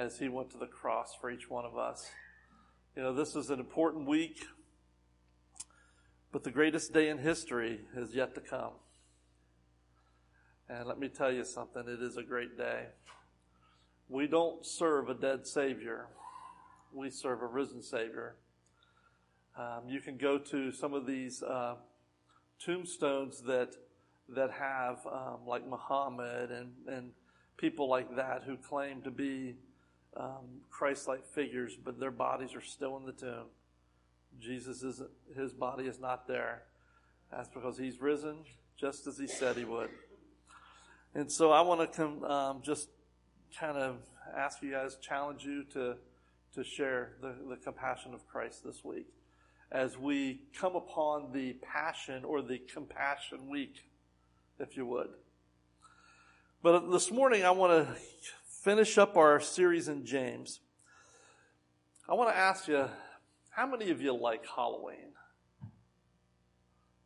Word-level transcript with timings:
as 0.00 0.18
he 0.18 0.30
went 0.30 0.50
to 0.50 0.56
the 0.56 0.66
cross 0.66 1.14
for 1.20 1.30
each 1.30 1.50
one 1.50 1.66
of 1.66 1.76
us. 1.76 2.10
You 2.96 3.02
know, 3.02 3.12
this 3.12 3.36
is 3.36 3.50
an 3.50 3.60
important 3.60 4.06
week, 4.06 4.46
but 6.32 6.42
the 6.42 6.50
greatest 6.50 6.94
day 6.94 7.10
in 7.10 7.18
history 7.18 7.80
is 7.94 8.14
yet 8.14 8.34
to 8.34 8.40
come. 8.40 8.72
And 10.70 10.88
let 10.88 10.98
me 10.98 11.08
tell 11.08 11.30
you 11.30 11.44
something, 11.44 11.82
it 11.86 12.02
is 12.02 12.16
a 12.16 12.22
great 12.22 12.56
day. 12.56 12.86
We 14.08 14.26
don't 14.26 14.64
serve 14.64 15.10
a 15.10 15.14
dead 15.14 15.46
Savior, 15.46 16.06
we 16.94 17.10
serve 17.10 17.42
a 17.42 17.46
risen 17.46 17.82
Savior. 17.82 18.36
Um, 19.58 19.82
you 19.86 20.00
can 20.00 20.16
go 20.16 20.38
to 20.38 20.72
some 20.72 20.94
of 20.94 21.06
these 21.06 21.42
uh, 21.42 21.74
tombstones 22.58 23.42
that 23.42 23.74
that 24.30 24.50
have 24.52 25.00
um, 25.06 25.40
like 25.46 25.68
Muhammad 25.68 26.50
and 26.50 26.72
and 26.86 27.10
people 27.58 27.88
like 27.88 28.16
that 28.16 28.44
who 28.46 28.56
claim 28.56 29.02
to 29.02 29.10
be 29.10 29.56
um, 30.16 30.62
Christ-like 30.70 31.26
figures, 31.26 31.76
but 31.82 31.98
their 31.98 32.10
bodies 32.10 32.54
are 32.54 32.62
still 32.62 32.96
in 32.96 33.06
the 33.06 33.12
tomb. 33.12 33.46
Jesus 34.40 34.82
is 34.82 35.02
his 35.36 35.52
body 35.52 35.84
is 35.84 36.00
not 36.00 36.26
there. 36.26 36.62
That's 37.30 37.48
because 37.48 37.78
he's 37.78 38.00
risen, 38.00 38.38
just 38.76 39.06
as 39.06 39.18
he 39.18 39.26
said 39.26 39.56
he 39.56 39.64
would. 39.64 39.90
And 41.14 41.30
so 41.30 41.50
I 41.50 41.60
want 41.62 41.80
to 41.80 41.86
come, 41.86 42.24
um, 42.24 42.62
just 42.62 42.88
kind 43.58 43.76
of 43.76 43.96
ask 44.36 44.62
you 44.62 44.72
guys, 44.72 44.96
challenge 45.00 45.44
you 45.44 45.64
to 45.72 45.96
to 46.54 46.64
share 46.64 47.12
the, 47.20 47.34
the 47.48 47.56
compassion 47.56 48.12
of 48.12 48.26
Christ 48.26 48.64
this 48.64 48.84
week 48.84 49.06
as 49.70 49.96
we 49.96 50.40
come 50.58 50.74
upon 50.74 51.32
the 51.32 51.52
Passion 51.62 52.24
or 52.24 52.42
the 52.42 52.58
Compassion 52.58 53.48
Week, 53.48 53.84
if 54.58 54.76
you 54.76 54.84
would. 54.86 55.10
But 56.62 56.90
this 56.90 57.10
morning, 57.10 57.44
I 57.44 57.52
want 57.52 57.86
to 57.86 57.94
finish 58.62 58.98
up 58.98 59.16
our 59.16 59.40
series 59.40 59.88
in 59.88 60.04
James. 60.04 60.60
I 62.08 62.14
want 62.14 62.28
to 62.28 62.36
ask 62.36 62.68
you, 62.68 62.88
how 63.50 63.66
many 63.66 63.90
of 63.90 64.02
you 64.02 64.14
like 64.14 64.44
Halloween? 64.54 65.12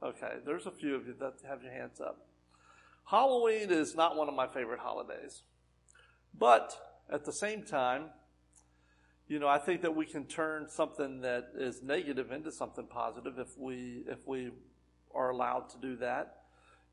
Okay, 0.02 0.34
there's 0.44 0.66
a 0.66 0.72
few 0.72 0.96
of 0.96 1.06
you 1.06 1.14
that 1.20 1.34
have 1.48 1.62
your 1.62 1.72
hands 1.72 2.00
up. 2.00 2.26
Halloween 3.04 3.70
is 3.70 3.94
not 3.94 4.16
one 4.16 4.28
of 4.28 4.34
my 4.34 4.48
favorite 4.48 4.80
holidays. 4.80 5.42
But 6.36 6.76
at 7.10 7.24
the 7.24 7.32
same 7.32 7.62
time, 7.62 8.06
you 9.28 9.38
know, 9.38 9.46
I 9.46 9.58
think 9.58 9.82
that 9.82 9.94
we 9.94 10.06
can 10.06 10.26
turn 10.26 10.68
something 10.68 11.20
that 11.20 11.50
is 11.56 11.82
negative 11.82 12.32
into 12.32 12.50
something 12.50 12.86
positive 12.86 13.38
if 13.38 13.56
we 13.56 14.02
if 14.08 14.18
we 14.26 14.50
are 15.14 15.30
allowed 15.30 15.70
to 15.70 15.78
do 15.80 15.96
that. 15.96 16.34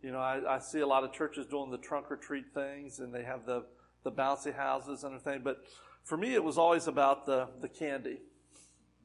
You 0.01 0.11
know, 0.11 0.19
I, 0.19 0.55
I 0.55 0.59
see 0.59 0.79
a 0.79 0.87
lot 0.87 1.03
of 1.03 1.11
churches 1.11 1.47
doing 1.47 1.71
the 1.71 1.77
trunk 1.77 2.11
or 2.11 2.15
treat 2.15 2.53
things, 2.53 2.99
and 2.99 3.13
they 3.13 3.23
have 3.23 3.45
the 3.45 3.65
the 4.03 4.11
bouncy 4.11 4.55
houses 4.55 5.03
and 5.03 5.15
everything. 5.15 5.41
But 5.43 5.63
for 6.03 6.17
me, 6.17 6.33
it 6.33 6.43
was 6.43 6.57
always 6.57 6.87
about 6.87 7.25
the 7.25 7.47
the 7.61 7.69
candy. 7.69 8.19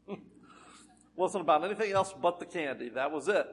wasn't 1.16 1.42
about 1.42 1.64
anything 1.64 1.92
else 1.92 2.14
but 2.20 2.38
the 2.38 2.46
candy. 2.46 2.88
That 2.90 3.10
was 3.10 3.28
it. 3.28 3.46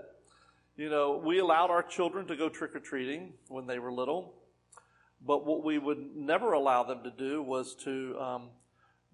You 0.76 0.90
know, 0.90 1.22
we 1.24 1.40
allowed 1.40 1.70
our 1.70 1.84
children 1.84 2.28
to 2.28 2.36
go 2.36 2.50
trick 2.50 2.76
or 2.76 2.80
treating 2.80 3.34
when 3.48 3.68
they 3.68 3.78
were 3.78 3.92
little, 3.92 4.34
but 5.26 5.46
what 5.46 5.64
we 5.64 5.78
would 5.78 6.16
never 6.16 6.54
allow 6.54 6.84
them 6.84 7.04
to 7.04 7.12
do 7.12 7.44
was 7.44 7.76
to 7.84 8.18
um, 8.20 8.50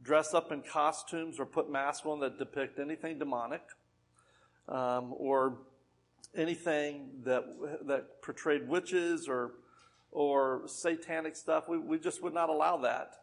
dress 0.01 0.33
up 0.33 0.51
in 0.51 0.61
costumes 0.61 1.39
or 1.39 1.45
put 1.45 1.69
masks 1.69 2.05
on 2.05 2.21
that 2.21 2.39
depict 2.39 2.79
anything 2.79 3.19
demonic 3.19 3.61
um, 4.69 5.13
or 5.17 5.57
anything 6.35 7.09
that 7.23 7.43
that 7.85 8.21
portrayed 8.21 8.67
witches 8.67 9.27
or 9.27 9.51
or 10.11 10.63
satanic 10.65 11.35
stuff. 11.35 11.67
We, 11.67 11.77
we 11.77 11.99
just 11.99 12.21
would 12.23 12.33
not 12.33 12.49
allow 12.49 12.77
that. 12.77 13.15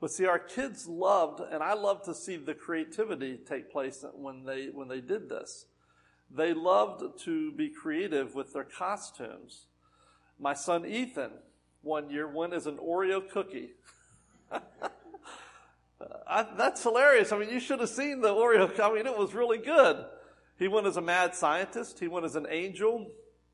But 0.00 0.10
see, 0.10 0.24
our 0.26 0.38
kids 0.38 0.86
loved, 0.86 1.40
and 1.40 1.62
I 1.62 1.74
love 1.74 2.02
to 2.04 2.14
see 2.14 2.36
the 2.36 2.54
creativity 2.54 3.36
take 3.36 3.70
place 3.70 4.04
when 4.14 4.44
they 4.44 4.68
when 4.68 4.88
they 4.88 5.00
did 5.00 5.28
this. 5.28 5.66
They 6.30 6.54
loved 6.54 7.18
to 7.24 7.52
be 7.52 7.68
creative 7.68 8.34
with 8.34 8.52
their 8.52 8.64
costumes. 8.64 9.66
My 10.38 10.54
son 10.54 10.86
Ethan, 10.86 11.32
one 11.82 12.08
year, 12.08 12.26
went 12.26 12.54
as 12.54 12.66
an 12.66 12.78
Oreo 12.78 13.28
cookie. 13.28 13.72
I, 16.26 16.46
that's 16.56 16.82
hilarious. 16.82 17.30
I 17.32 17.38
mean, 17.38 17.50
you 17.50 17.60
should 17.60 17.80
have 17.80 17.90
seen 17.90 18.22
the 18.22 18.28
Oreo. 18.28 18.78
I 18.80 18.94
mean, 18.94 19.06
it 19.06 19.18
was 19.18 19.34
really 19.34 19.58
good. 19.58 20.04
He 20.58 20.68
went 20.68 20.86
as 20.86 20.96
a 20.96 21.02
mad 21.02 21.34
scientist. 21.34 21.98
He 21.98 22.08
went 22.08 22.24
as 22.24 22.36
an 22.36 22.46
angel. 22.48 23.10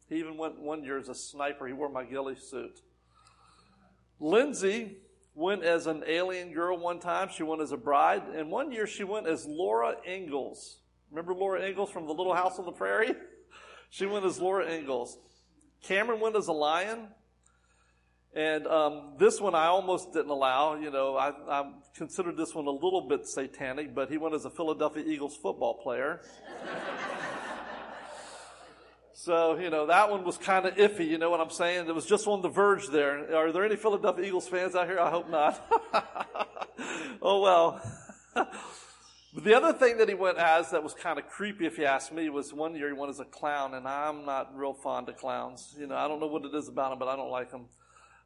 He 0.09 0.17
even 0.17 0.37
went 0.37 0.61
one 0.61 0.85
year 0.85 0.99
as 0.99 1.09
a 1.09 1.15
sniper. 1.15 1.67
He 1.67 1.73
wore 1.73 1.89
my 1.89 2.05
ghillie 2.05 2.37
suit. 2.37 2.81
Lindsay 4.21 4.99
went 5.35 5.63
as 5.65 5.87
an 5.87 6.03
alien 6.07 6.53
girl 6.53 6.79
one 6.79 6.99
time. 6.99 7.29
She 7.35 7.43
went 7.43 7.61
as 7.61 7.73
a 7.73 7.77
bride. 7.77 8.23
And 8.35 8.51
one 8.51 8.73
year 8.73 8.87
she 8.87 9.05
went 9.05 9.27
as 9.27 9.47
Laura 9.47 9.97
Ingalls. 10.09 10.79
Remember 11.11 11.35
Laura 11.35 11.67
Ingalls 11.67 11.91
from 11.91 12.07
the 12.07 12.13
Little 12.13 12.35
House 12.35 12.59
on 12.59 12.65
the 12.65 12.73
Prairie? 12.73 13.15
she 13.91 14.07
went 14.07 14.25
as 14.25 14.41
Laura 14.41 14.71
Ingalls. 14.73 15.19
Cameron 15.83 16.21
went 16.21 16.37
as 16.37 16.49
a 16.49 16.53
lion. 16.53 17.09
And 18.35 18.67
um, 18.67 19.15
this 19.19 19.41
one 19.41 19.55
I 19.55 19.67
almost 19.67 20.13
didn't 20.13 20.31
allow. 20.31 20.75
You 20.75 20.91
know, 20.91 21.17
I, 21.17 21.33
I, 21.49 21.73
considered 21.97 22.37
this 22.37 22.55
one 22.55 22.67
a 22.67 22.71
little 22.71 23.09
bit 23.09 23.27
satanic, 23.27 23.95
but 23.95 24.11
he 24.11 24.19
went 24.19 24.35
as 24.35 24.45
a 24.45 24.51
Philadelphia 24.51 25.03
Eagles 25.07 25.35
football 25.37 25.81
player. 25.83 26.21
so, 29.19 29.59
you 29.59 29.71
know, 29.71 29.87
that 29.87 30.11
one 30.11 30.25
was 30.25 30.37
kind 30.37 30.67
of 30.67 30.75
iffy. 30.75 31.09
You 31.09 31.17
know 31.17 31.31
what 31.31 31.41
I'm 31.41 31.49
saying? 31.49 31.89
It 31.89 31.95
was 31.95 32.05
just 32.05 32.27
on 32.27 32.43
the 32.43 32.51
verge 32.51 32.89
there. 32.89 33.35
Are 33.35 33.51
there 33.51 33.65
any 33.65 33.77
Philadelphia 33.77 34.27
Eagles 34.27 34.47
fans 34.47 34.75
out 34.75 34.87
here? 34.87 35.01
I 35.01 35.09
hope 35.09 35.31
not. 35.31 35.59
oh, 37.23 37.41
well. 37.41 37.81
The 39.39 39.55
other 39.55 39.75
thing 39.75 39.99
that 39.99 40.09
he 40.09 40.15
went 40.15 40.39
as 40.39 40.71
that 40.71 40.83
was 40.83 40.95
kind 40.95 41.19
of 41.19 41.29
creepy, 41.29 41.67
if 41.67 41.77
you 41.77 41.85
ask 41.85 42.11
me, 42.11 42.31
was 42.31 42.55
one 42.55 42.75
year 42.75 42.87
he 42.87 42.95
went 42.95 43.11
as 43.11 43.21
a 43.21 43.25
clown, 43.27 43.75
and 43.75 43.87
I'm 43.87 44.25
not 44.25 44.57
real 44.57 44.73
fond 44.73 45.11
of 45.11 45.19
clowns. 45.19 45.75
You 45.79 45.87
know, 45.87 45.95
I 45.95 46.09
don't 46.09 46.21
know 46.21 46.27
what 46.27 46.47
it 46.47 46.55
is 46.55 46.69
about 46.69 46.89
them, 46.89 46.99
but 46.99 47.09
I 47.09 47.17
don't 47.17 47.31
like 47.31 47.51
them. 47.51 47.67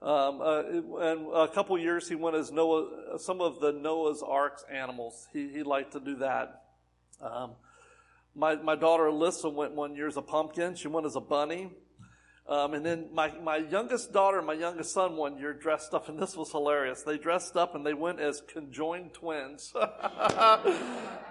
Um, 0.01 0.41
uh, 0.41 0.63
and 1.01 1.27
a 1.35 1.49
couple 1.49 1.77
years 1.79 2.09
he 2.09 2.15
went 2.15 2.37
as 2.37 2.53
Noah, 2.53 3.19
some 3.19 3.41
of 3.41 3.59
the 3.59 3.73
Noah's 3.73 4.23
Ark's 4.23 4.65
animals. 4.73 5.27
He, 5.33 5.49
he 5.49 5.65
liked 5.65 5.95
to 5.95 6.01
do 6.01 6.15
that. 6.19 6.63
Um, 7.21 7.55
my, 8.41 8.57
my 8.57 8.75
daughter 8.75 9.05
Alyssa 9.05 9.53
went 9.53 9.75
one 9.75 9.95
year 9.95 10.09
as 10.09 10.17
a 10.17 10.23
pumpkin. 10.23 10.75
She 10.75 10.89
went 10.89 11.05
as 11.05 11.15
a 11.15 11.21
bunny. 11.21 11.71
Um, 12.49 12.73
and 12.73 12.85
then 12.85 13.09
my, 13.13 13.33
my 13.39 13.59
youngest 13.59 14.15
daughter, 14.15 14.41
my 14.41 14.55
youngest 14.55 14.93
son 14.93 15.17
one 15.17 15.39
year 15.39 15.53
dressed 15.53 15.93
up, 15.93 16.09
and 16.09 16.19
this 16.19 16.37
was 16.37 16.51
hilarious. 16.51 17.03
They 17.03 17.19
dressed 17.19 17.55
up 17.55 17.75
and 17.75 17.85
they 17.85 17.93
went 17.93 18.19
as 18.19 18.41
conjoined 18.41 19.13
twins. 19.13 19.73
that 19.75 20.65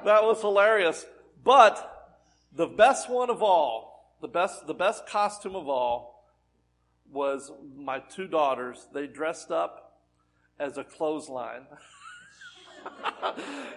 was 0.06 0.40
hilarious. 0.40 1.08
But 1.44 2.14
the 2.56 2.68
best 2.68 3.09
one 3.09 3.31
of 3.31 3.42
all, 3.42 4.16
the 4.22 4.28
best, 4.28 4.68
the 4.68 4.75
best 4.75 5.08
costume 5.08 5.56
of 5.56 5.68
all 5.68 6.30
was 7.12 7.52
my 7.75 8.00
two 8.00 8.28
daughters. 8.28 8.88
They 8.94 9.08
dressed 9.08 9.50
up 9.50 10.00
as 10.59 10.78
a 10.78 10.84
clothesline. 10.84 11.66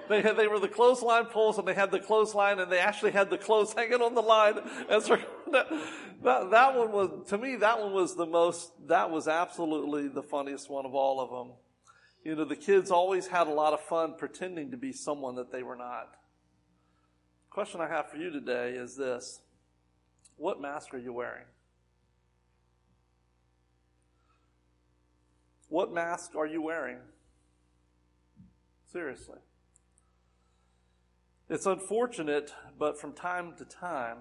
they 0.09 0.21
had, 0.23 0.37
they 0.37 0.47
were 0.47 0.59
the 0.59 0.69
clothesline 0.69 1.27
poles 1.27 1.59
and 1.59 1.67
they 1.67 1.75
had 1.75 1.91
the 1.91 2.01
clothesline 2.01 2.59
and 2.59 2.71
they 2.71 2.79
actually 2.79 3.13
had 3.13 3.31
the 3.31 3.39
clothes 3.39 3.73
hanging 3.73 4.03
on 4.03 4.15
the 4.15 4.23
line. 4.23 4.59
As 4.89 5.07
that, 5.07 6.51
that, 6.51 6.77
one 6.77 6.93
was, 6.93 7.29
to 7.29 7.39
me, 7.39 7.57
that 7.57 7.81
one 7.81 7.93
was 7.93 8.15
the 8.15 8.27
most, 8.27 8.73
that 8.89 9.11
was 9.11 9.29
absolutely 9.29 10.09
the 10.09 10.23
funniest 10.23 10.71
one 10.71 10.87
of 10.87 10.95
all 10.95 11.21
of 11.21 11.31
them. 11.31 11.57
You 12.25 12.37
know, 12.37 12.45
the 12.45 12.57
kids 12.57 12.91
always 12.91 13.27
had 13.27 13.49
a 13.49 13.51
lot 13.51 13.73
of 13.73 13.81
fun 13.81 14.15
pretending 14.17 14.71
to 14.71 14.77
be 14.77 14.93
someone 14.93 15.35
that 15.37 15.51
they 15.51 15.63
were 15.63 15.77
not. 15.77 16.15
question 17.51 17.81
I 17.81 17.89
have 17.89 18.11
for 18.11 18.17
you 18.17 18.31
today 18.31 18.71
is 18.71 18.97
this. 18.97 19.41
What 20.37 20.61
mask 20.61 20.95
are 20.95 20.99
you 20.99 21.13
wearing? 21.13 21.45
What 25.69 25.93
mask 25.93 26.35
are 26.37 26.47
you 26.47 26.61
wearing? 26.61 26.99
Seriously. 28.93 29.39
It's 31.49 31.65
unfortunate, 31.65 32.53
but 32.79 33.01
from 33.01 33.15
time 33.15 33.55
to 33.57 33.65
time, 33.65 34.19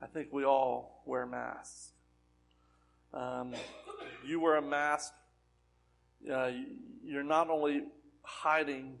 I 0.00 0.06
think 0.06 0.28
we 0.32 0.44
all 0.44 1.02
wear 1.06 1.26
masks. 1.26 1.90
Um, 3.12 3.54
you 4.24 4.38
wear 4.38 4.56
a 4.56 4.62
mask, 4.62 5.12
uh, 6.32 6.50
you're 7.04 7.24
not 7.24 7.50
only 7.50 7.82
hiding 8.22 8.98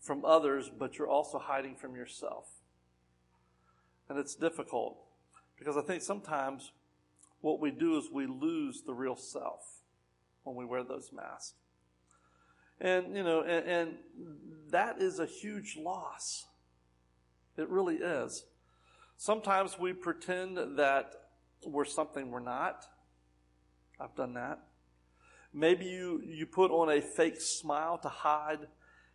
from 0.00 0.24
others, 0.24 0.68
but 0.76 0.98
you're 0.98 1.08
also 1.08 1.38
hiding 1.38 1.76
from 1.76 1.94
yourself. 1.94 2.48
And 4.08 4.18
it's 4.18 4.34
difficult 4.34 4.98
because 5.56 5.76
I 5.76 5.82
think 5.82 6.02
sometimes 6.02 6.72
what 7.40 7.60
we 7.60 7.70
do 7.70 7.98
is 7.98 8.08
we 8.12 8.26
lose 8.26 8.82
the 8.84 8.94
real 8.94 9.16
self 9.16 9.62
when 10.42 10.56
we 10.56 10.64
wear 10.64 10.82
those 10.82 11.12
masks. 11.12 11.54
And, 12.80 13.14
you 13.14 13.22
know, 13.22 13.42
and, 13.42 13.66
and 13.66 13.94
that 14.70 15.00
is 15.00 15.18
a 15.18 15.26
huge 15.26 15.76
loss. 15.76 16.46
It 17.56 17.68
really 17.68 17.96
is. 17.96 18.44
Sometimes 19.16 19.78
we 19.78 19.92
pretend 19.92 20.56
that 20.78 21.12
we're 21.66 21.84
something 21.84 22.30
we're 22.30 22.40
not. 22.40 22.86
I've 24.00 24.14
done 24.14 24.34
that. 24.34 24.60
Maybe 25.52 25.84
you, 25.84 26.22
you 26.24 26.46
put 26.46 26.70
on 26.70 26.88
a 26.90 27.02
fake 27.02 27.40
smile 27.40 27.98
to 27.98 28.08
hide 28.08 28.60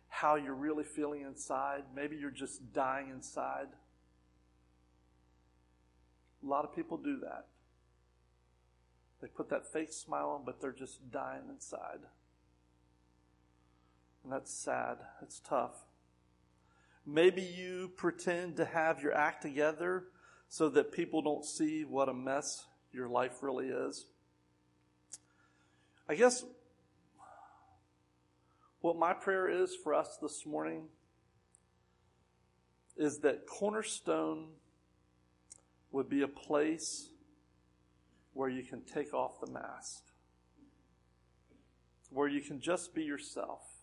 how 0.08 0.36
you're 0.36 0.54
really 0.54 0.84
feeling 0.84 1.22
inside. 1.22 1.82
Maybe 1.94 2.16
you're 2.16 2.30
just 2.30 2.72
dying 2.72 3.10
inside. 3.10 3.66
A 6.42 6.46
lot 6.46 6.64
of 6.64 6.74
people 6.74 6.98
do 6.98 7.18
that. 7.20 7.46
They 9.20 9.28
put 9.28 9.48
that 9.50 9.72
fake 9.72 9.92
smile 9.92 10.28
on, 10.28 10.44
but 10.44 10.60
they're 10.60 10.72
just 10.72 11.10
dying 11.10 11.42
inside. 11.50 12.00
And 14.26 14.32
that's 14.32 14.52
sad. 14.52 14.96
It's 15.22 15.38
tough. 15.38 15.84
Maybe 17.06 17.42
you 17.42 17.92
pretend 17.96 18.56
to 18.56 18.64
have 18.64 19.00
your 19.00 19.14
act 19.14 19.40
together 19.40 20.06
so 20.48 20.68
that 20.70 20.90
people 20.90 21.22
don't 21.22 21.44
see 21.44 21.84
what 21.84 22.08
a 22.08 22.12
mess 22.12 22.66
your 22.92 23.08
life 23.08 23.40
really 23.40 23.68
is. 23.68 24.06
I 26.08 26.16
guess 26.16 26.44
what 28.80 28.98
my 28.98 29.12
prayer 29.12 29.48
is 29.48 29.76
for 29.76 29.94
us 29.94 30.18
this 30.20 30.44
morning 30.44 30.88
is 32.96 33.18
that 33.18 33.46
Cornerstone 33.46 34.48
would 35.92 36.08
be 36.08 36.22
a 36.22 36.28
place 36.28 37.10
where 38.32 38.48
you 38.48 38.64
can 38.64 38.82
take 38.82 39.14
off 39.14 39.38
the 39.40 39.52
mask, 39.52 40.02
where 42.10 42.26
you 42.26 42.40
can 42.40 42.58
just 42.58 42.92
be 42.92 43.04
yourself 43.04 43.75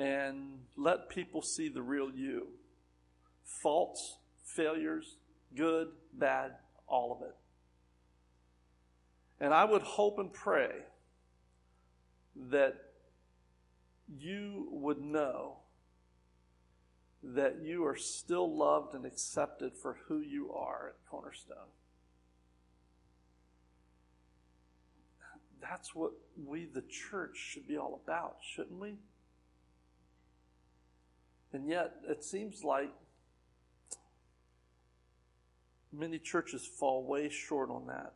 and 0.00 0.60
let 0.78 1.10
people 1.10 1.42
see 1.42 1.68
the 1.68 1.82
real 1.82 2.10
you. 2.10 2.46
Faults, 3.44 4.16
failures, 4.42 5.18
good, 5.54 5.88
bad, 6.14 6.52
all 6.86 7.12
of 7.12 7.20
it. 7.20 7.36
And 9.38 9.52
I 9.52 9.66
would 9.66 9.82
hope 9.82 10.18
and 10.18 10.32
pray 10.32 10.70
that 12.50 12.76
you 14.18 14.68
would 14.70 15.02
know 15.02 15.58
that 17.22 17.58
you 17.62 17.84
are 17.84 17.96
still 17.96 18.56
loved 18.56 18.94
and 18.94 19.04
accepted 19.04 19.74
for 19.74 19.98
who 20.08 20.20
you 20.20 20.50
are 20.52 20.88
at 20.88 21.10
Cornerstone. 21.10 21.56
That's 25.60 25.94
what 25.94 26.12
we, 26.42 26.64
the 26.64 26.82
church, 26.88 27.36
should 27.36 27.68
be 27.68 27.76
all 27.76 28.00
about, 28.02 28.38
shouldn't 28.40 28.80
we? 28.80 28.94
And 31.52 31.68
yet, 31.68 31.92
it 32.08 32.22
seems 32.22 32.62
like 32.62 32.90
many 35.92 36.18
churches 36.18 36.64
fall 36.66 37.04
way 37.04 37.28
short 37.28 37.70
on 37.70 37.86
that. 37.86 38.14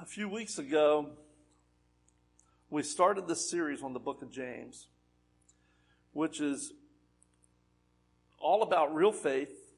A 0.00 0.04
few 0.04 0.28
weeks 0.28 0.58
ago, 0.58 1.10
we 2.70 2.82
started 2.82 3.28
this 3.28 3.48
series 3.48 3.82
on 3.82 3.92
the 3.92 4.00
book 4.00 4.22
of 4.22 4.32
James, 4.32 4.88
which 6.12 6.40
is 6.40 6.72
all 8.40 8.62
about 8.62 8.94
real 8.94 9.12
faith 9.12 9.74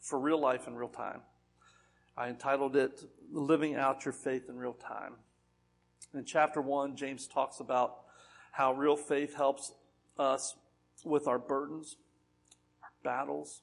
for 0.00 0.18
real 0.18 0.40
life 0.40 0.66
in 0.66 0.74
real 0.74 0.88
time. 0.88 1.20
I 2.16 2.28
entitled 2.28 2.74
it 2.74 3.02
Living 3.30 3.76
Out 3.76 4.04
Your 4.04 4.12
Faith 4.12 4.48
in 4.48 4.56
Real 4.56 4.72
Time. 4.72 5.12
In 6.12 6.24
chapter 6.24 6.60
1, 6.60 6.96
James 6.96 7.28
talks 7.28 7.60
about 7.60 7.98
how 8.50 8.72
real 8.72 8.96
faith 8.96 9.36
helps 9.36 9.72
us 10.18 10.56
with 11.04 11.26
our 11.26 11.38
burdens, 11.38 11.96
our 12.82 12.90
battles, 13.02 13.62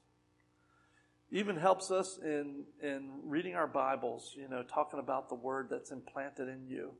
even 1.32 1.58
helps 1.58 1.92
us 1.92 2.20
in, 2.24 2.64
in 2.82 3.10
reading 3.24 3.56
our 3.56 3.68
Bibles, 3.68 4.34
you 4.38 4.48
know, 4.48 4.64
talking 4.64 5.00
about 5.00 5.30
the 5.30 5.36
word 5.36 5.68
that's 5.70 5.92
implanted 5.92 6.48
in 6.48 6.66
you. 6.68 6.92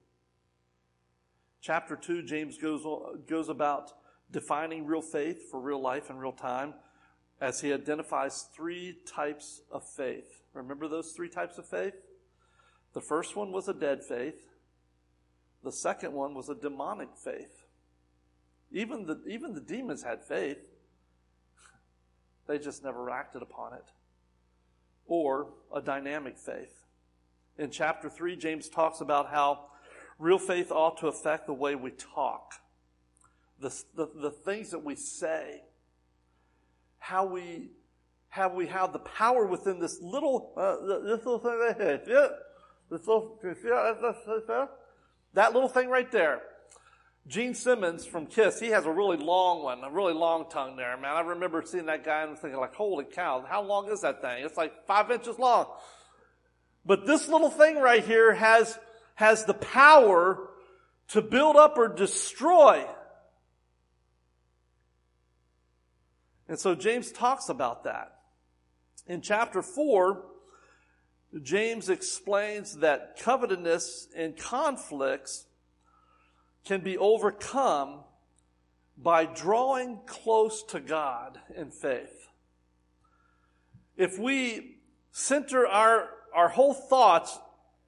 Chapter 1.62 1.96
2, 1.96 2.24
James 2.24 2.58
goes, 2.58 2.86
goes 3.28 3.50
about 3.50 3.92
defining 4.32 4.86
real 4.86 5.02
faith 5.02 5.50
for 5.50 5.60
real 5.60 5.82
life 5.82 6.10
in 6.10 6.18
real 6.18 6.34
time 6.34 6.74
as 7.40 7.62
he 7.62 7.72
identifies 7.72 8.48
three 8.56 8.98
types 9.06 9.62
of 9.72 9.88
faith. 9.88 10.42
Remember 10.54 10.88
those 10.88 11.12
three 11.12 11.30
types 11.30 11.58
of 11.58 11.68
faith? 11.68 11.94
The 12.94 13.02
first 13.02 13.36
one 13.36 13.52
was 13.52 13.68
a 13.68 13.74
dead 13.74 14.04
faith. 14.04 14.48
The 15.64 15.72
second 15.72 16.14
one 16.14 16.34
was 16.34 16.50
a 16.50 16.56
demonic 16.56 17.10
faith. 17.16 17.57
Even 18.72 19.06
the, 19.06 19.22
even 19.28 19.54
the 19.54 19.62
demons 19.62 20.04
had 20.04 20.24
faith. 20.24 20.58
They 22.48 22.60
just 22.60 22.82
never 22.82 23.10
acted 23.10 23.42
upon 23.42 23.74
it. 23.74 23.92
Or 25.06 25.50
a 25.76 25.82
dynamic 25.82 26.38
faith. 26.38 26.86
In 27.58 27.72
chapter 27.72 28.10
3, 28.10 28.38
James 28.38 28.70
talks 28.70 29.02
about 29.02 29.30
how 29.30 29.66
real 30.20 30.40
faith 30.40 30.72
ought 30.72 30.98
to 31.00 31.08
affect 31.08 31.48
the 31.48 31.54
way 31.54 31.76
we 31.76 31.92
talk, 31.92 32.54
the, 33.60 33.70
the, 33.96 34.08
the 34.16 34.32
things 34.32 34.72
that 34.72 34.84
we 34.84 34.96
say, 34.96 35.64
how 37.00 37.26
we, 37.26 37.72
how 38.30 38.54
we 38.54 38.68
have 38.68 38.94
the 38.94 39.00
power 39.00 39.46
within 39.46 39.80
this 39.80 40.00
little, 40.02 40.54
uh, 40.56 40.76
this 41.04 41.26
little 41.26 41.40
thing 41.40 41.60
right 41.60 41.78
here. 41.78 42.30
This 42.90 43.08
little, 43.08 43.40
that 45.34 45.54
little 45.54 45.70
thing 45.70 45.90
right 45.90 46.12
there. 46.12 46.42
Gene 47.28 47.54
Simmons 47.54 48.06
from 48.06 48.26
Kiss, 48.26 48.60
he 48.60 48.68
has 48.70 48.86
a 48.86 48.92
really 48.92 49.18
long 49.18 49.62
one, 49.62 49.84
a 49.84 49.92
really 49.92 50.14
long 50.14 50.50
tongue 50.50 50.78
there, 50.78 50.96
man. 50.98 51.12
I 51.12 51.22
remember 51.22 51.62
seeing 51.66 51.88
that 51.88 52.06
guy 52.06 52.24
and 52.24 52.38
thinking 52.38 52.60
like, 52.60 52.74
holy 52.74 53.04
cow, 53.04 53.44
how 53.48 53.64
long 53.64 53.90
is 53.92 54.02
that 54.02 54.22
thing? 54.22 54.46
It's 54.46 54.56
like 54.56 54.86
five 54.86 55.12
inches 55.12 55.38
long. 55.38 55.66
But 56.86 57.06
this 57.06 57.28
little 57.28 57.50
thing 57.50 57.80
right 57.80 58.04
here 58.04 58.34
has, 58.34 58.80
has 59.16 59.44
the 59.44 59.54
power 59.54 60.48
to 61.10 61.22
build 61.22 61.58
up 61.58 61.78
or 61.78 61.90
destroy. 61.90 62.86
And 66.48 66.58
so 66.58 66.76
James 66.76 67.12
talks 67.12 67.50
about 67.50 67.84
that. 67.84 68.14
In 69.06 69.22
chapter 69.22 69.62
four, 69.62 70.24
James 71.44 71.90
explains 71.90 72.78
that 72.78 73.20
covetousness 73.20 74.08
and 74.16 74.38
conflicts 74.38 75.46
can 76.68 76.82
be 76.82 76.98
overcome 76.98 78.02
by 78.98 79.26
drawing 79.26 80.00
close 80.06 80.64
to 80.64 80.80
God 80.80 81.40
in 81.56 81.72
faith. 81.72 82.28
If 83.96 84.20
we 84.20 84.78
center 85.12 85.66
our, 85.66 86.10
our 86.34 86.50
whole 86.50 86.74
thoughts 86.74 87.38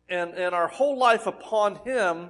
and, 0.07 0.33
and 0.33 0.55
our 0.55 0.67
whole 0.67 0.97
life 0.97 1.27
upon 1.27 1.75
Him 1.77 2.29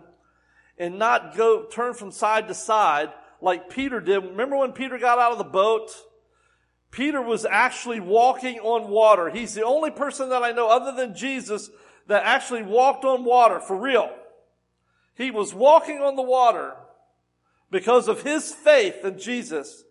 and 0.77 0.97
not 0.97 1.35
go 1.37 1.65
turn 1.65 1.93
from 1.93 2.11
side 2.11 2.47
to 2.47 2.53
side 2.53 3.09
like 3.41 3.69
Peter 3.69 3.99
did. 3.99 4.23
Remember 4.23 4.57
when 4.57 4.71
Peter 4.71 4.97
got 4.97 5.19
out 5.19 5.31
of 5.31 5.37
the 5.37 5.43
boat? 5.43 5.91
Peter 6.91 7.21
was 7.21 7.45
actually 7.45 7.99
walking 7.99 8.59
on 8.59 8.89
water. 8.89 9.29
He's 9.29 9.53
the 9.53 9.63
only 9.63 9.91
person 9.91 10.29
that 10.29 10.43
I 10.43 10.51
know 10.51 10.67
other 10.67 10.91
than 10.93 11.15
Jesus 11.15 11.69
that 12.07 12.23
actually 12.25 12.63
walked 12.63 13.05
on 13.05 13.23
water 13.23 13.59
for 13.59 13.77
real. 13.77 14.09
He 15.19 15.31
was 15.31 15.53
walking 15.53 15.99
on 15.99 16.15
the 16.15 16.21
water 16.21 16.77
because 17.69 18.07
of 18.07 18.21
his 18.23 18.53
faith 18.53 19.03
in 19.03 19.19
Jesus. 19.19 19.83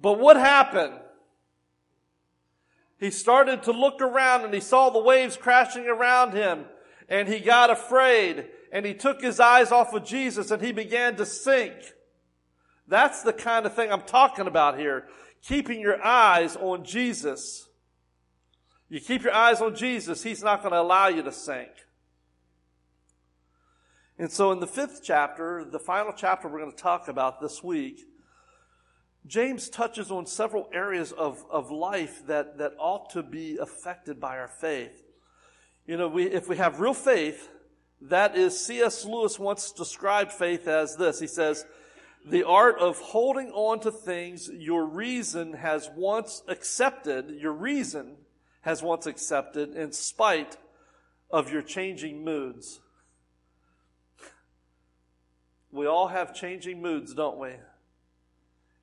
But 0.00 0.20
what 0.20 0.36
happened? 0.36 0.94
He 3.00 3.10
started 3.10 3.64
to 3.64 3.72
look 3.72 4.00
around 4.00 4.44
and 4.44 4.54
he 4.54 4.60
saw 4.60 4.88
the 4.88 5.00
waves 5.00 5.36
crashing 5.36 5.88
around 5.88 6.34
him 6.34 6.66
and 7.08 7.26
he 7.26 7.40
got 7.40 7.70
afraid 7.70 8.46
and 8.70 8.86
he 8.86 8.94
took 8.94 9.20
his 9.20 9.40
eyes 9.40 9.72
off 9.72 9.92
of 9.92 10.04
Jesus 10.04 10.52
and 10.52 10.62
he 10.62 10.70
began 10.70 11.16
to 11.16 11.26
sink. 11.26 11.74
That's 12.86 13.24
the 13.24 13.32
kind 13.32 13.66
of 13.66 13.74
thing 13.74 13.92
I'm 13.92 14.02
talking 14.02 14.46
about 14.46 14.78
here. 14.78 15.08
Keeping 15.42 15.80
your 15.80 16.00
eyes 16.00 16.54
on 16.54 16.84
Jesus. 16.84 17.68
You 18.88 19.00
keep 19.00 19.24
your 19.24 19.34
eyes 19.34 19.60
on 19.60 19.74
Jesus, 19.74 20.22
He's 20.22 20.44
not 20.44 20.62
going 20.62 20.72
to 20.72 20.80
allow 20.80 21.08
you 21.08 21.24
to 21.24 21.32
sink. 21.32 21.70
And 24.20 24.30
so 24.30 24.52
in 24.52 24.60
the 24.60 24.66
fifth 24.66 25.00
chapter, 25.02 25.64
the 25.64 25.78
final 25.78 26.12
chapter 26.14 26.46
we're 26.46 26.58
going 26.58 26.70
to 26.70 26.76
talk 26.76 27.08
about 27.08 27.40
this 27.40 27.64
week, 27.64 28.02
James 29.26 29.70
touches 29.70 30.10
on 30.10 30.26
several 30.26 30.68
areas 30.74 31.10
of, 31.10 31.42
of 31.50 31.70
life 31.70 32.26
that, 32.26 32.58
that 32.58 32.74
ought 32.78 33.08
to 33.12 33.22
be 33.22 33.56
affected 33.56 34.20
by 34.20 34.36
our 34.36 34.46
faith. 34.46 35.02
You 35.86 35.96
know, 35.96 36.06
we, 36.06 36.24
if 36.24 36.50
we 36.50 36.58
have 36.58 36.80
real 36.80 36.92
faith, 36.92 37.48
that 38.02 38.36
is, 38.36 38.62
C.S. 38.62 39.06
Lewis 39.06 39.38
once 39.38 39.72
described 39.72 40.32
faith 40.32 40.68
as 40.68 40.96
this. 40.96 41.18
He 41.18 41.26
says, 41.26 41.64
the 42.22 42.46
art 42.46 42.78
of 42.78 42.98
holding 42.98 43.50
on 43.52 43.80
to 43.80 43.90
things 43.90 44.50
your 44.52 44.84
reason 44.84 45.54
has 45.54 45.88
once 45.96 46.42
accepted, 46.46 47.30
your 47.30 47.54
reason 47.54 48.16
has 48.60 48.82
once 48.82 49.06
accepted 49.06 49.74
in 49.74 49.92
spite 49.92 50.58
of 51.30 51.50
your 51.50 51.62
changing 51.62 52.22
moods. 52.22 52.80
We 55.72 55.86
all 55.86 56.08
have 56.08 56.34
changing 56.34 56.82
moods, 56.82 57.14
don't 57.14 57.38
we? 57.38 57.52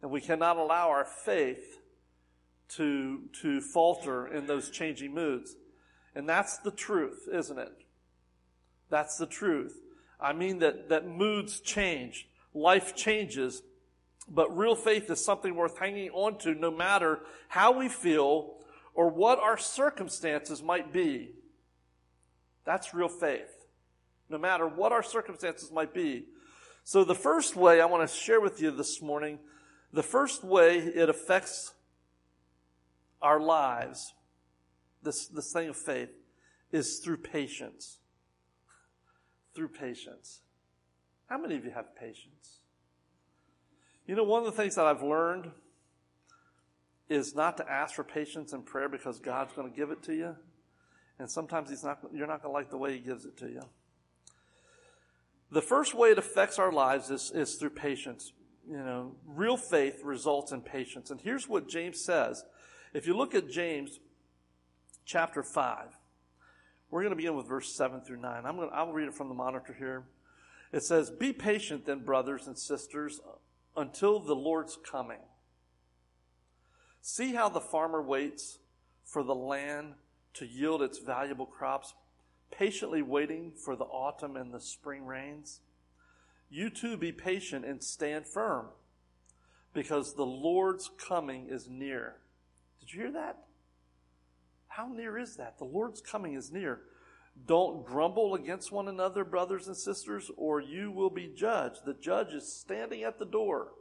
And 0.01 0.11
we 0.11 0.21
cannot 0.21 0.57
allow 0.57 0.89
our 0.89 1.05
faith 1.05 1.79
to, 2.75 3.21
to 3.41 3.61
falter 3.61 4.27
in 4.27 4.45
those 4.45 4.69
changing 4.69 5.13
moods. 5.13 5.55
And 6.15 6.27
that's 6.27 6.57
the 6.57 6.71
truth, 6.71 7.27
isn't 7.31 7.57
it? 7.57 7.71
That's 8.89 9.17
the 9.17 9.25
truth. 9.25 9.77
I 10.19 10.33
mean 10.33 10.59
that, 10.59 10.89
that 10.89 11.07
moods 11.07 11.59
change, 11.59 12.27
life 12.53 12.95
changes, 12.95 13.61
but 14.27 14.55
real 14.55 14.75
faith 14.75 15.09
is 15.09 15.23
something 15.23 15.55
worth 15.55 15.77
hanging 15.77 16.09
on 16.11 16.37
to 16.39 16.53
no 16.53 16.71
matter 16.71 17.19
how 17.49 17.71
we 17.77 17.87
feel 17.87 18.55
or 18.93 19.09
what 19.09 19.39
our 19.39 19.57
circumstances 19.57 20.61
might 20.61 20.91
be. 20.91 21.31
That's 22.65 22.93
real 22.93 23.07
faith. 23.09 23.67
No 24.29 24.37
matter 24.37 24.67
what 24.67 24.91
our 24.91 25.03
circumstances 25.03 25.71
might 25.71 25.93
be. 25.93 26.25
So 26.87 27.03
the 27.03 27.15
first 27.15 27.57
way 27.57 27.81
I 27.81 27.85
want 27.85 28.09
to 28.09 28.15
share 28.15 28.39
with 28.39 28.61
you 28.61 28.71
this 28.71 29.01
morning, 29.01 29.39
the 29.91 30.01
first 30.01 30.41
way 30.41 30.77
it 30.77 31.09
affects 31.09 31.73
our 33.21 33.41
lives, 33.41 34.13
this, 35.03 35.27
this 35.27 35.51
thing 35.51 35.67
of 35.67 35.75
faith, 35.75 36.07
is 36.71 36.99
through 36.99 37.17
patience. 37.17 37.99
Through 39.53 39.67
patience. 39.67 40.43
How 41.25 41.37
many 41.37 41.57
of 41.57 41.65
you 41.65 41.71
have 41.71 41.93
patience? 41.93 42.59
You 44.05 44.15
know, 44.15 44.23
one 44.23 44.39
of 44.39 44.45
the 44.45 44.53
things 44.53 44.75
that 44.75 44.85
I've 44.85 45.03
learned 45.03 45.51
is 47.09 47.35
not 47.35 47.57
to 47.57 47.69
ask 47.69 47.95
for 47.95 48.05
patience 48.05 48.53
in 48.53 48.61
prayer 48.61 48.87
because 48.87 49.19
God's 49.19 49.51
going 49.51 49.69
to 49.69 49.75
give 49.75 49.91
it 49.91 50.03
to 50.03 50.13
you. 50.13 50.37
And 51.19 51.29
sometimes 51.29 51.69
he's 51.69 51.83
not, 51.83 51.99
you're 52.13 52.27
not 52.27 52.41
going 52.41 52.53
to 52.53 52.57
like 52.57 52.69
the 52.69 52.77
way 52.77 52.93
he 52.93 52.99
gives 52.99 53.25
it 53.25 53.35
to 53.39 53.47
you. 53.47 53.63
The 55.51 55.61
first 55.61 55.93
way 55.93 56.09
it 56.09 56.17
affects 56.17 56.59
our 56.59 56.71
lives 56.71 57.09
is, 57.09 57.31
is 57.33 57.55
through 57.55 57.71
patience. 57.71 58.33
You 58.69 58.77
know, 58.77 59.15
real 59.25 59.55
faith 59.55 60.01
results 60.03 60.51
in 60.51 60.61
patience. 60.61 61.09
And 61.09 61.21
here's 61.21 61.47
what 61.47 61.69
James 61.69 62.03
says. 62.03 62.43
If 62.93 63.07
you 63.07 63.15
look 63.15 63.33
at 63.33 63.49
James 63.49 63.99
chapter 65.05 65.43
5, 65.43 65.97
we're 66.89 67.01
going 67.01 67.11
to 67.11 67.15
begin 67.15 67.35
with 67.35 67.47
verse 67.47 67.73
7 67.73 68.01
through 68.01 68.21
9. 68.21 68.45
I'm 68.45 68.55
going 68.57 68.69
to, 68.69 68.75
I'll 68.75 68.91
read 68.91 69.07
it 69.07 69.13
from 69.13 69.29
the 69.29 69.35
monitor 69.35 69.75
here. 69.77 70.05
It 70.73 70.83
says, 70.83 71.09
Be 71.09 71.31
patient 71.31 71.85
then, 71.85 72.03
brothers 72.03 72.47
and 72.47 72.57
sisters, 72.57 73.21
until 73.75 74.19
the 74.19 74.35
Lord's 74.35 74.77
coming. 74.89 75.19
See 77.01 77.33
how 77.33 77.47
the 77.47 77.61
farmer 77.61 78.01
waits 78.01 78.59
for 79.05 79.23
the 79.23 79.35
land 79.35 79.93
to 80.33 80.45
yield 80.45 80.81
its 80.81 80.99
valuable 80.99 81.45
crops, 81.45 81.93
patiently 82.51 83.01
waiting 83.01 83.51
for 83.51 83.75
the 83.75 83.85
autumn 83.85 84.35
and 84.35 84.53
the 84.53 84.59
spring 84.59 85.05
rains. 85.05 85.61
You 86.49 86.69
too 86.69 86.97
be 86.97 87.11
patient 87.11 87.65
and 87.65 87.83
stand 87.83 88.25
firm, 88.25 88.67
because 89.73 90.15
the 90.15 90.25
Lord's 90.25 90.89
coming 90.97 91.47
is 91.49 91.67
near. 91.69 92.17
Did 92.79 92.93
you 92.93 93.01
hear 93.01 93.11
that? 93.11 93.37
How 94.67 94.87
near 94.87 95.17
is 95.17 95.35
that? 95.37 95.57
The 95.57 95.65
Lord's 95.65 96.01
coming 96.01 96.35
is 96.35 96.51
near. 96.51 96.81
Don't 97.45 97.85
grumble 97.85 98.33
against 98.33 98.71
one 98.71 98.87
another, 98.87 99.23
brothers 99.23 99.67
and 99.67 99.75
sisters, 99.75 100.31
or 100.37 100.59
you 100.59 100.91
will 100.91 101.09
be 101.09 101.27
judged. 101.35 101.85
The 101.85 101.93
judge 101.93 102.33
is 102.33 102.51
standing 102.51 103.03
at 103.03 103.19
the 103.19 103.25
door. 103.25 103.73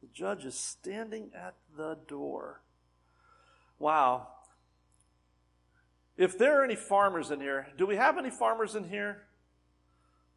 The 0.00 0.08
judge 0.12 0.44
is 0.44 0.58
standing 0.58 1.30
at 1.34 1.54
the 1.76 1.98
door. 2.08 2.62
Wow. 3.78 4.28
If 6.22 6.38
there 6.38 6.60
are 6.60 6.64
any 6.64 6.76
farmers 6.76 7.32
in 7.32 7.40
here, 7.40 7.66
do 7.76 7.84
we 7.84 7.96
have 7.96 8.16
any 8.16 8.30
farmers 8.30 8.76
in 8.76 8.88
here? 8.88 9.22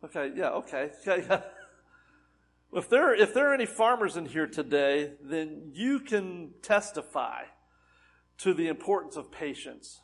Okay, 0.03 0.31
yeah, 0.35 0.49
okay. 0.49 0.89
okay. 1.07 1.43
if 2.73 2.89
there 2.89 3.13
if 3.13 3.35
there 3.35 3.51
are 3.51 3.53
any 3.53 3.67
farmers 3.67 4.17
in 4.17 4.25
here 4.25 4.47
today, 4.47 5.11
then 5.21 5.69
you 5.75 5.99
can 5.99 6.55
testify 6.63 7.43
to 8.39 8.55
the 8.55 8.67
importance 8.67 9.15
of 9.15 9.31
patience. 9.31 10.01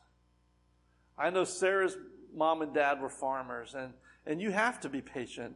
I 1.17 1.31
know 1.31 1.45
Sarah's 1.45 1.97
mom 2.31 2.61
and 2.61 2.75
dad 2.75 3.01
were 3.01 3.09
farmers, 3.09 3.73
and, 3.73 3.93
and 4.27 4.39
you 4.39 4.51
have 4.51 4.81
to 4.81 4.89
be 4.89 5.01
patient. 5.01 5.55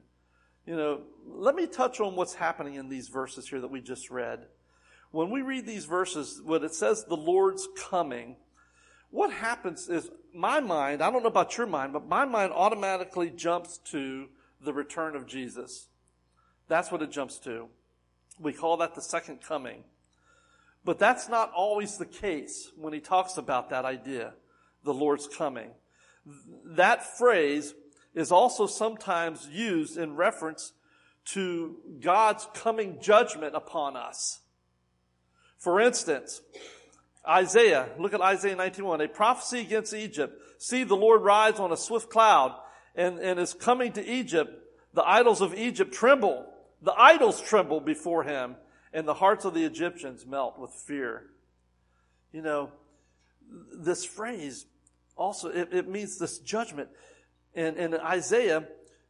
You 0.65 0.75
know, 0.75 1.01
let 1.27 1.53
me 1.53 1.67
touch 1.67 1.99
on 1.99 2.15
what's 2.15 2.33
happening 2.33 2.73
in 2.73 2.89
these 2.89 3.09
verses 3.09 3.47
here 3.47 3.61
that 3.61 3.69
we 3.69 3.79
just 3.79 4.09
read. 4.09 4.47
When 5.11 5.29
we 5.29 5.43
read 5.43 5.67
these 5.67 5.85
verses, 5.85 6.41
when 6.43 6.63
it 6.63 6.73
says 6.73 7.05
the 7.05 7.15
Lord's 7.15 7.67
coming, 7.77 8.37
what 9.11 9.31
happens 9.31 9.89
is 9.89 10.09
my 10.33 10.59
mind, 10.59 11.01
I 11.01 11.09
don't 11.09 11.23
know 11.23 11.29
about 11.29 11.57
your 11.57 11.67
mind, 11.67 11.93
but 11.93 12.07
my 12.07 12.25
mind 12.25 12.51
automatically 12.51 13.29
jumps 13.29 13.77
to 13.91 14.27
the 14.61 14.73
return 14.73 15.15
of 15.15 15.27
Jesus. 15.27 15.87
That's 16.67 16.91
what 16.91 17.01
it 17.01 17.11
jumps 17.11 17.37
to. 17.39 17.67
We 18.39 18.53
call 18.53 18.77
that 18.77 18.95
the 18.95 19.01
second 19.01 19.41
coming. 19.41 19.83
But 20.83 20.99
that's 20.99 21.29
not 21.29 21.51
always 21.55 21.97
the 21.97 22.05
case 22.05 22.71
when 22.75 22.93
he 22.93 22.99
talks 22.99 23.37
about 23.37 23.69
that 23.69 23.85
idea, 23.85 24.33
the 24.83 24.93
Lord's 24.93 25.27
coming. 25.27 25.71
That 26.63 27.17
phrase 27.17 27.73
is 28.13 28.31
also 28.31 28.65
sometimes 28.67 29.47
used 29.47 29.97
in 29.97 30.15
reference 30.15 30.73
to 31.25 31.77
God's 32.01 32.47
coming 32.53 32.99
judgment 33.01 33.55
upon 33.55 33.95
us. 33.97 34.41
For 35.57 35.79
instance, 35.79 36.41
Isaiah, 37.27 37.89
look 37.97 38.13
at 38.13 38.21
Isaiah 38.21 38.55
91, 38.55 39.01
a 39.01 39.07
prophecy 39.07 39.59
against 39.59 39.93
Egypt. 39.93 40.39
See 40.59 40.83
the 40.83 40.95
Lord 40.95 41.21
rise 41.21 41.59
on 41.59 41.71
a 41.71 41.77
swift 41.77 42.09
cloud 42.09 42.55
and, 42.95 43.19
and 43.19 43.39
is 43.39 43.53
coming 43.53 43.91
to 43.93 44.05
Egypt. 44.05 44.51
The 44.93 45.03
idols 45.03 45.41
of 45.41 45.53
Egypt 45.53 45.93
tremble. 45.93 46.45
The 46.81 46.93
idols 46.93 47.41
tremble 47.41 47.81
before 47.81 48.23
him 48.23 48.55
and 48.93 49.07
the 49.07 49.13
hearts 49.13 49.43
of 49.43 49.53
the 49.53 49.65
Egyptians 49.65 50.25
melt 50.25 50.57
with 50.57 50.71
fear. 50.71 51.23
You 52.31 52.41
know, 52.41 52.71
this 53.73 54.05
phrase 54.05 54.65
also, 55.15 55.49
it, 55.49 55.69
it 55.71 55.87
means 55.87 56.17
this 56.17 56.39
judgment. 56.39 56.89
And 57.53 57.77
in 57.77 57.93
Isaiah, 57.93 58.67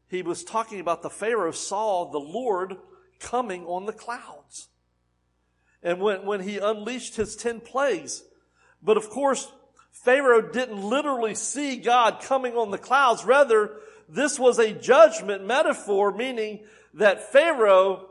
he 0.08 0.22
was 0.22 0.44
talking 0.44 0.80
about 0.80 1.02
the 1.02 1.10
Pharaoh 1.10 1.52
saw 1.52 2.12
the 2.12 2.20
Lord 2.20 2.78
coming 3.20 3.66
on 3.66 3.86
the 3.86 3.94
clouds. 3.94 4.70
And 5.86 6.02
when, 6.02 6.26
when 6.26 6.42
he 6.42 6.58
unleashed 6.58 7.16
his 7.16 7.38
ten 7.38 7.62
plagues. 7.62 8.24
But 8.84 8.98
of 8.98 9.10
course, 9.10 9.50
Pharaoh 9.92 10.42
didn't 10.42 10.82
literally 10.82 11.36
see 11.36 11.78
God 11.78 12.20
coming 12.22 12.58
on 12.58 12.72
the 12.72 12.78
clouds. 12.78 13.24
Rather, 13.24 13.78
this 14.10 14.38
was 14.38 14.60
a 14.60 14.74
judgment 14.74 15.46
metaphor, 15.46 16.12
meaning 16.12 16.66
that 16.96 17.32
Pharaoh 17.32 18.10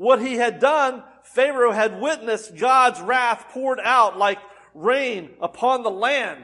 what 0.00 0.22
he 0.22 0.36
had 0.36 0.60
done, 0.60 1.02
Pharaoh 1.24 1.72
had 1.72 2.00
witnessed 2.00 2.56
God's 2.56 3.02
wrath 3.02 3.50
poured 3.50 3.78
out 3.78 4.16
like 4.16 4.38
rain 4.72 5.28
upon 5.42 5.82
the 5.82 5.90
land. 5.90 6.42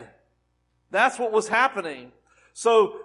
That's 0.90 1.18
what 1.18 1.32
was 1.32 1.48
happening. 1.48 2.12
So 2.52 2.96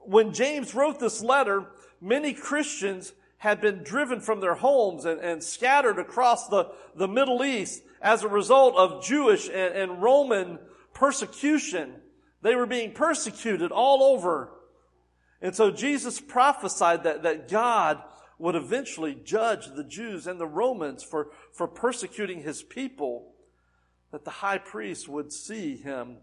when 0.00 0.34
James 0.34 0.74
wrote 0.74 1.00
this 1.00 1.22
letter, 1.22 1.68
many 1.98 2.34
Christians 2.34 3.14
had 3.46 3.60
been 3.60 3.84
driven 3.84 4.18
from 4.18 4.40
their 4.40 4.56
homes 4.56 5.04
and, 5.04 5.20
and 5.20 5.40
scattered 5.40 6.00
across 6.00 6.48
the, 6.48 6.64
the 6.96 7.06
Middle 7.06 7.44
East 7.44 7.80
as 8.02 8.24
a 8.24 8.28
result 8.28 8.74
of 8.74 9.04
Jewish 9.04 9.46
and, 9.46 9.72
and 9.72 10.02
Roman 10.02 10.58
persecution. 10.92 11.94
They 12.42 12.56
were 12.56 12.66
being 12.66 12.90
persecuted 12.90 13.70
all 13.70 14.02
over. 14.02 14.50
And 15.40 15.54
so 15.54 15.70
Jesus 15.70 16.20
prophesied 16.20 17.04
that, 17.04 17.22
that 17.22 17.48
God 17.48 18.02
would 18.36 18.56
eventually 18.56 19.16
judge 19.22 19.68
the 19.76 19.84
Jews 19.84 20.26
and 20.26 20.40
the 20.40 20.46
Romans 20.48 21.04
for, 21.04 21.28
for 21.52 21.68
persecuting 21.68 22.42
his 22.42 22.64
people, 22.64 23.32
that 24.10 24.24
the 24.24 24.30
high 24.42 24.58
priest 24.58 25.08
would 25.08 25.32
see 25.32 25.76
him 25.76 26.16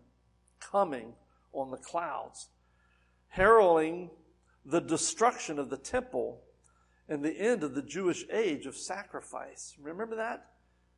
coming 0.60 1.13
on 1.53 1.72
the 1.72 1.77
clouds, 1.77 2.50
heralding 3.30 4.10
the 4.65 4.82
destruction 4.82 5.58
of 5.58 5.70
the 5.70 5.77
temple 5.77 6.42
and 7.10 7.24
the 7.24 7.38
end 7.38 7.63
of 7.63 7.75
the 7.75 7.81
Jewish 7.81 8.25
age 8.31 8.65
of 8.65 8.75
sacrifice. 8.75 9.75
Remember 9.81 10.15
that? 10.15 10.48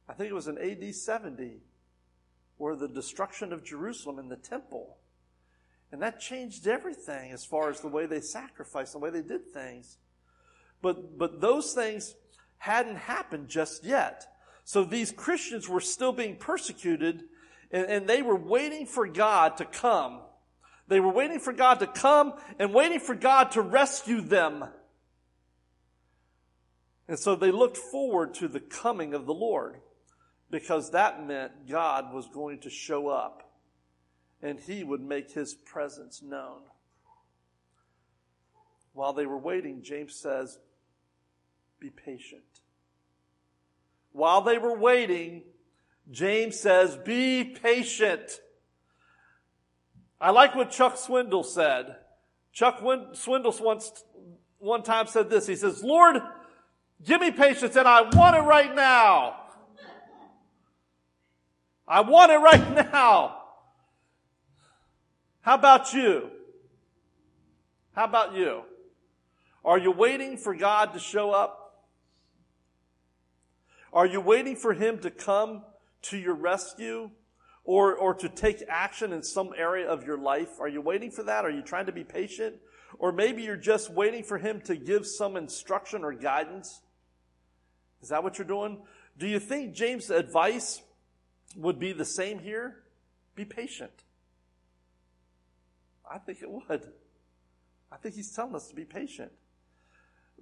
I 0.07 0.13
think 0.13 0.29
it 0.29 0.35
was 0.35 0.47
in 0.47 0.57
AD 0.57 0.93
70, 0.93 1.62
where 2.57 2.75
the 2.75 2.88
destruction 2.88 3.51
of 3.51 3.63
Jerusalem 3.63 4.19
and 4.19 4.29
the 4.29 4.35
temple. 4.35 4.97
And 5.91 6.01
that 6.01 6.19
changed 6.19 6.67
everything 6.67 7.31
as 7.31 7.45
far 7.45 7.69
as 7.69 7.81
the 7.81 7.88
way 7.88 8.05
they 8.05 8.21
sacrificed, 8.21 8.93
the 8.93 9.00
way 9.00 9.09
they 9.09 9.21
did 9.21 9.51
things. 9.51 9.97
But, 10.81 11.17
but 11.17 11.41
those 11.41 11.74
things 11.74 12.15
hadn't 12.57 12.97
happened 12.97 13.50
just 13.50 13.83
yet. 13.83 14.25
So 14.63 14.83
these 14.83 15.12
Christians 15.12 15.69
were 15.69 15.81
still 15.81 16.12
being 16.12 16.35
persecuted 16.35 17.24
and, 17.71 17.85
and 17.88 18.07
they 18.07 18.21
were 18.21 18.35
waiting 18.35 18.85
for 18.85 19.07
God 19.07 19.57
to 19.57 19.65
come. 19.65 20.21
They 20.88 21.00
were 21.00 21.12
waiting 21.12 21.39
for 21.39 21.53
God 21.53 21.79
to 21.79 21.88
come 21.88 22.33
and 22.59 22.74
waiting 22.74 23.00
for 23.00 23.15
God 23.15 23.51
to 23.51 23.62
rescue 23.62 24.21
them. 24.21 24.65
And 27.07 27.19
so 27.19 27.35
they 27.35 27.51
looked 27.51 27.77
forward 27.77 28.33
to 28.35 28.47
the 28.47 28.59
coming 28.59 29.13
of 29.13 29.25
the 29.25 29.33
Lord 29.33 29.81
because 30.50 30.91
that 30.91 31.25
meant 31.25 31.69
God 31.69 32.13
was 32.13 32.27
going 32.27 32.62
to 32.62 32.69
show 32.69 33.07
up 33.07 33.51
and 34.41 34.59
he 34.59 34.83
would 34.83 35.01
make 35.01 35.31
his 35.31 35.53
presence 35.53 36.21
known. 36.21 36.62
While 38.93 39.13
they 39.13 39.25
were 39.25 39.38
waiting, 39.38 39.81
James 39.83 40.15
says, 40.15 40.57
be 41.79 41.89
patient. 41.89 42.43
While 44.12 44.41
they 44.41 44.57
were 44.57 44.77
waiting, 44.77 45.43
James 46.09 46.59
says, 46.59 46.95
be 46.95 47.43
patient. 47.43 48.39
I 50.21 50.31
like 50.31 50.55
what 50.55 50.71
Chuck 50.71 50.95
Swindoll 50.95 51.45
said. 51.45 51.97
Chuck 52.53 52.79
Swindoll 52.79 53.62
once 53.62 54.03
one 54.59 54.83
time 54.83 55.07
said 55.07 55.29
this. 55.29 55.45
He 55.45 55.55
says, 55.55 55.83
Lord, 55.83 56.21
give 57.04 57.22
me 57.22 57.32
patience 57.32 57.75
and 57.75 57.88
I 57.88 58.02
want 58.02 58.36
it 58.36 58.42
right 58.42 58.74
now. 58.75 59.38
I 61.88 62.02
want 62.02 62.32
it 62.32 62.38
right 62.38 62.75
now. 62.94 63.42
How 65.42 65.56
about 65.56 65.94
you? 65.94 66.32
How 67.94 68.06
about 68.06 68.36
you? 68.36 68.64
Are 69.64 69.78
you 69.78 69.92
waiting 69.92 70.38
for 70.38 70.56
God 70.56 70.94
to 70.94 71.00
show 71.00 71.32
up? 71.32 71.86
Are 73.94 74.06
you 74.06 74.20
waiting 74.20 74.56
for 74.56 74.74
Him 74.74 75.00
to 75.00 75.10
come 75.10 75.64
to 76.04 76.18
your 76.18 76.34
rescue 76.34 77.12
or, 77.64 77.96
or 77.96 78.14
to 78.16 78.28
take 78.28 78.64
action 78.68 79.14
in 79.14 79.24
some 79.24 79.52
area 79.58 79.88
of 79.88 80.04
your 80.04 80.18
life? 80.18 80.60
Are 80.60 80.68
you 80.68 80.82
waiting 80.82 81.12
for 81.12 81.24
that? 81.24 81.46
Are 81.46 81.50
you 81.50 81.62
trying 81.62 81.86
to 81.86 81.92
be 81.92 82.04
patient? 82.04 82.56
Or 83.00 83.12
maybe 83.12 83.44
you're 83.44 83.56
just 83.56 83.90
waiting 83.90 84.24
for 84.24 84.38
Him 84.38 84.62
to 84.62 84.75
give 84.75 85.08
some 85.08 85.38
instruction 85.38 86.04
or 86.04 86.12
guidance? 86.12 86.82
Is 88.02 88.10
that 88.10 88.24
what 88.24 88.38
you're 88.38 88.48
doing? 88.48 88.80
Do 89.18 89.28
you 89.28 89.40
think 89.40 89.74
James' 89.74 90.10
advice 90.10 90.82
would 91.56 91.80
be 91.80 91.94
the 91.94 92.06
same 92.06 92.40
here? 92.40 92.84
Be 93.36 93.46
patient. 93.46 94.04
I 96.10 96.18
think 96.18 96.42
it 96.42 96.50
would. 96.50 96.92
I 97.92 97.98
think 97.98 98.16
he's 98.16 98.32
telling 98.32 98.56
us 98.56 98.68
to 98.68 98.75
be 98.75 98.86
patient. 98.86 99.32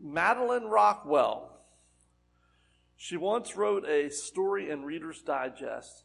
Madeline 0.02 0.66
Rockwell, 0.66 1.52
she 2.98 3.18
once 3.18 3.56
wrote 3.56 3.88
a 3.88 4.10
story 4.10 4.70
in 4.70 4.84
Reader's 4.84 5.22
Digest. 5.22 6.04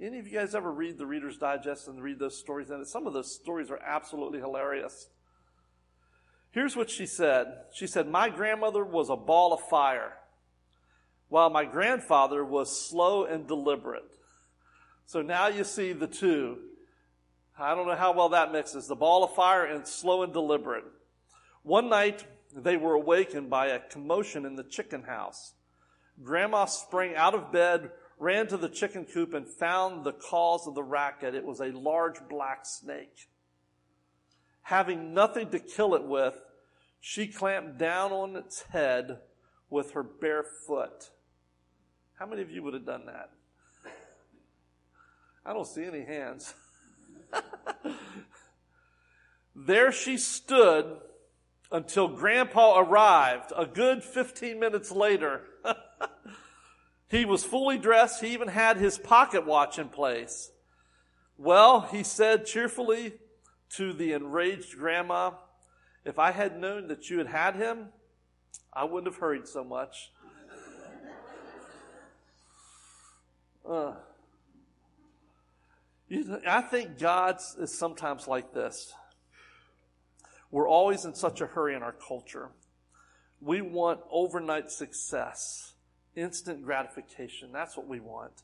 Any 0.00 0.18
of 0.18 0.26
you 0.26 0.38
guys 0.38 0.54
ever 0.54 0.70
read 0.70 0.98
the 0.98 1.06
Reader's 1.06 1.38
Digest 1.38 1.88
and 1.88 2.02
read 2.02 2.18
those 2.18 2.38
stories 2.38 2.70
in 2.70 2.80
it? 2.80 2.86
Some 2.86 3.06
of 3.06 3.12
those 3.12 3.34
stories 3.34 3.70
are 3.70 3.80
absolutely 3.84 4.40
hilarious. 4.40 5.08
Here's 6.50 6.76
what 6.76 6.90
she 6.90 7.06
said. 7.06 7.46
She 7.72 7.86
said, 7.86 8.08
My 8.08 8.28
grandmother 8.28 8.84
was 8.84 9.10
a 9.10 9.16
ball 9.16 9.52
of 9.52 9.60
fire, 9.68 10.14
while 11.28 11.50
my 11.50 11.64
grandfather 11.64 12.44
was 12.44 12.88
slow 12.88 13.24
and 13.24 13.46
deliberate. 13.46 14.18
So 15.06 15.22
now 15.22 15.48
you 15.48 15.64
see 15.64 15.92
the 15.92 16.06
two. 16.06 16.58
I 17.58 17.74
don't 17.74 17.86
know 17.86 17.96
how 17.96 18.12
well 18.12 18.28
that 18.30 18.52
mixes 18.52 18.86
the 18.86 18.96
ball 18.96 19.24
of 19.24 19.34
fire 19.34 19.64
and 19.64 19.86
slow 19.86 20.22
and 20.22 20.32
deliberate. 20.32 20.84
One 21.62 21.88
night, 21.88 22.24
they 22.54 22.76
were 22.76 22.94
awakened 22.94 23.50
by 23.50 23.68
a 23.68 23.80
commotion 23.80 24.44
in 24.44 24.56
the 24.56 24.64
chicken 24.64 25.02
house. 25.02 25.54
Grandma 26.22 26.66
sprang 26.66 27.14
out 27.14 27.34
of 27.34 27.52
bed, 27.52 27.90
ran 28.18 28.46
to 28.48 28.56
the 28.56 28.68
chicken 28.68 29.04
coop, 29.04 29.34
and 29.34 29.46
found 29.46 30.04
the 30.04 30.12
cause 30.12 30.66
of 30.66 30.74
the 30.74 30.82
racket. 30.82 31.34
It 31.34 31.44
was 31.44 31.60
a 31.60 31.72
large 31.72 32.16
black 32.28 32.64
snake. 32.64 33.28
Having 34.62 35.14
nothing 35.14 35.50
to 35.50 35.58
kill 35.58 35.94
it 35.94 36.04
with, 36.04 36.40
she 37.00 37.26
clamped 37.26 37.78
down 37.78 38.12
on 38.12 38.36
its 38.36 38.62
head 38.62 39.18
with 39.70 39.92
her 39.92 40.02
bare 40.02 40.42
foot. 40.42 41.10
How 42.16 42.24
many 42.24 42.40
of 42.40 42.50
you 42.50 42.62
would 42.62 42.72
have 42.72 42.86
done 42.86 43.06
that? 43.06 43.30
I 45.44 45.52
don't 45.52 45.66
see 45.66 45.84
any 45.84 46.02
hands. 46.02 46.54
there 49.54 49.92
she 49.92 50.16
stood 50.16 50.96
until 51.70 52.08
Grandpa 52.08 52.78
arrived 52.78 53.52
a 53.56 53.66
good 53.66 54.02
15 54.02 54.58
minutes 54.58 54.90
later. 54.90 55.42
he 57.08 57.26
was 57.26 57.44
fully 57.44 57.76
dressed. 57.76 58.22
He 58.22 58.32
even 58.32 58.48
had 58.48 58.78
his 58.78 58.98
pocket 58.98 59.46
watch 59.46 59.78
in 59.78 59.90
place. 59.90 60.50
Well, 61.36 61.82
he 61.82 62.02
said 62.02 62.46
cheerfully 62.46 63.12
to 63.74 63.92
the 63.92 64.14
enraged 64.14 64.78
grandma, 64.78 65.32
if 66.04 66.18
I 66.18 66.30
had 66.30 66.58
known 66.58 66.88
that 66.88 67.10
you 67.10 67.18
had 67.18 67.26
had 67.26 67.56
him, 67.56 67.88
I 68.72 68.84
wouldn't 68.84 69.12
have 69.12 69.20
hurried 69.20 69.46
so 69.46 69.62
much. 69.62 70.12
Uh, 73.68 73.94
I 76.46 76.60
think 76.60 76.98
God 76.98 77.38
is 77.58 77.76
sometimes 77.76 78.28
like 78.28 78.54
this. 78.54 78.94
We're 80.52 80.68
always 80.68 81.04
in 81.04 81.14
such 81.14 81.40
a 81.40 81.46
hurry 81.46 81.74
in 81.74 81.82
our 81.82 81.92
culture. 81.92 82.50
We 83.40 83.60
want 83.60 84.00
overnight 84.10 84.70
success, 84.70 85.74
instant 86.14 86.62
gratification. 86.64 87.50
That's 87.52 87.76
what 87.76 87.88
we 87.88 87.98
want. 87.98 88.42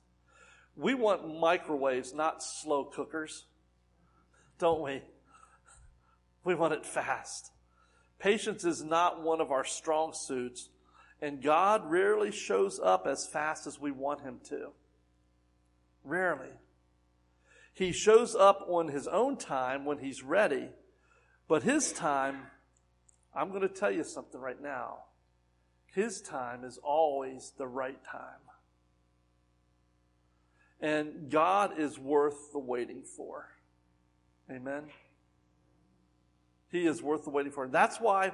We 0.76 0.94
want 0.94 1.38
microwaves, 1.38 2.12
not 2.12 2.42
slow 2.42 2.84
cookers. 2.84 3.44
Don't 4.58 4.82
we? 4.82 5.02
We 6.44 6.56
want 6.56 6.72
it 6.74 6.84
fast. 6.84 7.52
Patience 8.18 8.64
is 8.64 8.82
not 8.82 9.22
one 9.22 9.40
of 9.40 9.52
our 9.52 9.64
strong 9.64 10.12
suits, 10.14 10.70
and 11.20 11.42
God 11.42 11.88
rarely 11.88 12.32
shows 12.32 12.80
up 12.82 13.06
as 13.06 13.26
fast 13.26 13.66
as 13.68 13.78
we 13.78 13.92
want 13.92 14.22
Him 14.22 14.40
to. 14.48 14.72
Rarely. 16.04 16.50
He 17.72 17.92
shows 17.92 18.34
up 18.34 18.64
on 18.68 18.88
his 18.88 19.06
own 19.06 19.36
time 19.36 19.84
when 19.84 19.98
he's 19.98 20.22
ready, 20.22 20.68
but 21.48 21.62
his 21.62 21.92
time, 21.92 22.46
I'm 23.34 23.48
going 23.48 23.62
to 23.62 23.68
tell 23.68 23.90
you 23.90 24.04
something 24.04 24.40
right 24.40 24.60
now. 24.60 25.04
His 25.86 26.20
time 26.20 26.64
is 26.64 26.78
always 26.82 27.52
the 27.56 27.66
right 27.66 28.02
time. 28.04 28.40
And 30.80 31.30
God 31.30 31.78
is 31.78 31.98
worth 31.98 32.52
the 32.52 32.58
waiting 32.58 33.02
for. 33.02 33.48
Amen. 34.50 34.84
He 36.70 36.86
is 36.86 37.02
worth 37.02 37.24
the 37.24 37.30
waiting 37.30 37.52
for. 37.52 37.64
And 37.64 37.72
that's 37.72 37.98
why 37.98 38.32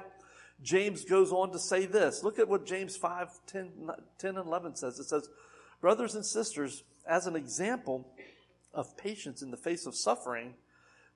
James 0.61 1.05
goes 1.05 1.31
on 1.31 1.51
to 1.51 1.59
say 1.59 1.85
this. 1.85 2.23
Look 2.23 2.39
at 2.39 2.47
what 2.47 2.65
James 2.65 2.97
5, 2.97 3.29
10, 3.45 3.71
10 4.17 4.37
and 4.37 4.47
11 4.47 4.75
says. 4.75 4.99
It 4.99 5.05
says, 5.05 5.29
Brothers 5.81 6.15
and 6.15 6.25
sisters, 6.25 6.83
as 7.07 7.27
an 7.27 7.35
example 7.35 8.07
of 8.73 8.97
patience 8.97 9.41
in 9.41 9.51
the 9.51 9.57
face 9.57 9.85
of 9.85 9.95
suffering 9.95 10.53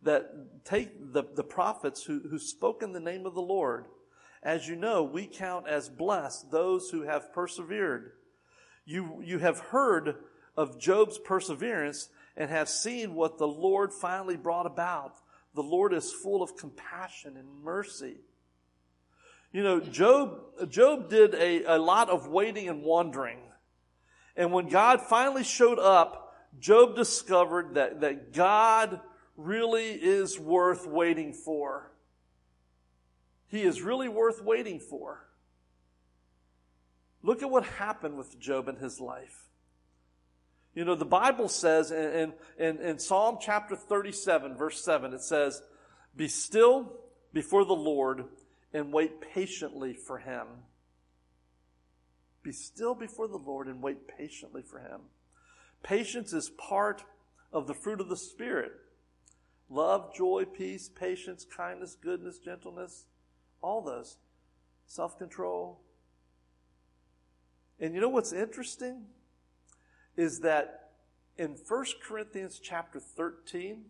that 0.02 0.66
take 0.66 1.14
the, 1.14 1.24
the 1.36 1.44
prophets 1.44 2.04
who, 2.04 2.20
who 2.30 2.38
spoke 2.38 2.84
in 2.84 2.94
the 2.94 3.00
name 3.00 3.26
of 3.26 3.34
the 3.34 3.42
Lord. 3.42 3.86
As 4.42 4.68
you 4.68 4.76
know, 4.76 5.04
we 5.04 5.26
count 5.26 5.68
as 5.68 5.88
blessed 5.88 6.52
those 6.52 6.90
who 6.90 7.04
have 7.04 7.34
persevered. 7.34 8.12
You, 8.86 9.22
you 9.24 9.40
have 9.40 9.60
heard 9.60 10.16
of 10.58 10.80
Job's 10.80 11.18
perseverance 11.18 12.10
and 12.36 12.50
have 12.50 12.68
seen 12.68 13.16
what 13.16 13.38
the 13.38 13.48
Lord 13.48 13.94
finally 13.94 14.36
brought 14.36 14.66
about. 14.66 15.16
The 15.56 15.64
Lord 15.64 15.94
is 15.94 16.12
full 16.12 16.42
of 16.42 16.58
compassion 16.58 17.38
and 17.38 17.64
mercy. 17.64 18.18
You 19.54 19.64
know, 19.64 19.80
Job, 19.80 20.70
Job 20.70 21.10
did 21.10 21.36
a, 21.36 21.76
a 21.76 21.78
lot 21.78 22.10
of 22.10 22.28
waiting 22.28 22.68
and 22.68 22.82
wandering. 22.82 23.38
And 24.36 24.52
when 24.52 24.68
God 24.68 25.02
finally 25.02 25.44
showed 25.44 25.80
up, 25.80 26.36
Job 26.60 26.96
discovered 26.96 27.76
that, 27.76 28.02
that 28.02 28.34
God 28.34 29.00
really 29.38 29.92
is 29.92 30.40
worth 30.40 30.88
waiting 30.88 31.34
for. 31.34 31.92
He 33.48 33.62
is 33.62 33.82
really 33.82 34.10
worth 34.10 34.42
waiting 34.44 34.80
for. 34.80 35.26
Look 37.22 37.42
at 37.42 37.50
what 37.50 37.64
happened 37.64 38.18
with 38.18 38.40
Job 38.40 38.68
in 38.68 38.76
his 38.76 39.00
life. 39.00 39.48
You 40.76 40.86
know, 40.86 40.96
the 40.96 41.06
Bible 41.06 41.48
says 41.48 41.92
in, 41.92 42.34
in, 42.58 42.80
in, 42.80 43.00
Psalm 43.00 43.38
chapter 43.40 43.76
37, 43.76 44.56
verse 44.56 44.84
7, 44.84 45.14
it 45.14 45.22
says, 45.22 45.62
Be 46.16 46.28
still 46.28 46.94
before 47.32 47.64
the 47.64 47.74
Lord 47.74 48.26
and 48.74 48.92
wait 48.92 49.22
patiently 49.22 49.94
for 49.94 50.18
him. 50.18 50.48
Be 52.44 52.52
still 52.52 52.94
before 52.94 53.28
the 53.28 53.38
Lord 53.38 53.68
and 53.68 53.82
wait 53.82 54.08
patiently 54.08 54.62
for 54.62 54.80
him. 54.80 55.02
Patience 55.82 56.34
is 56.34 56.50
part 56.50 57.04
of 57.52 57.68
the 57.68 57.74
fruit 57.74 58.02
of 58.02 58.10
the 58.10 58.18
Spirit 58.18 58.74
love, 59.70 60.14
joy, 60.14 60.46
peace, 60.46 60.90
patience, 60.90 61.46
kindness, 61.46 61.98
goodness, 62.00 62.38
gentleness, 62.38 63.06
all 63.62 63.82
those. 63.82 64.18
Self 64.86 65.18
control. 65.18 65.80
And 67.80 67.96
you 67.96 68.02
know 68.02 68.10
what's 68.10 68.34
interesting? 68.34 69.06
Is 70.16 70.42
that 70.42 70.92
in 71.38 71.56
1 71.68 71.86
Corinthians 72.08 72.60
chapter 72.62 73.00
13, 73.00 73.86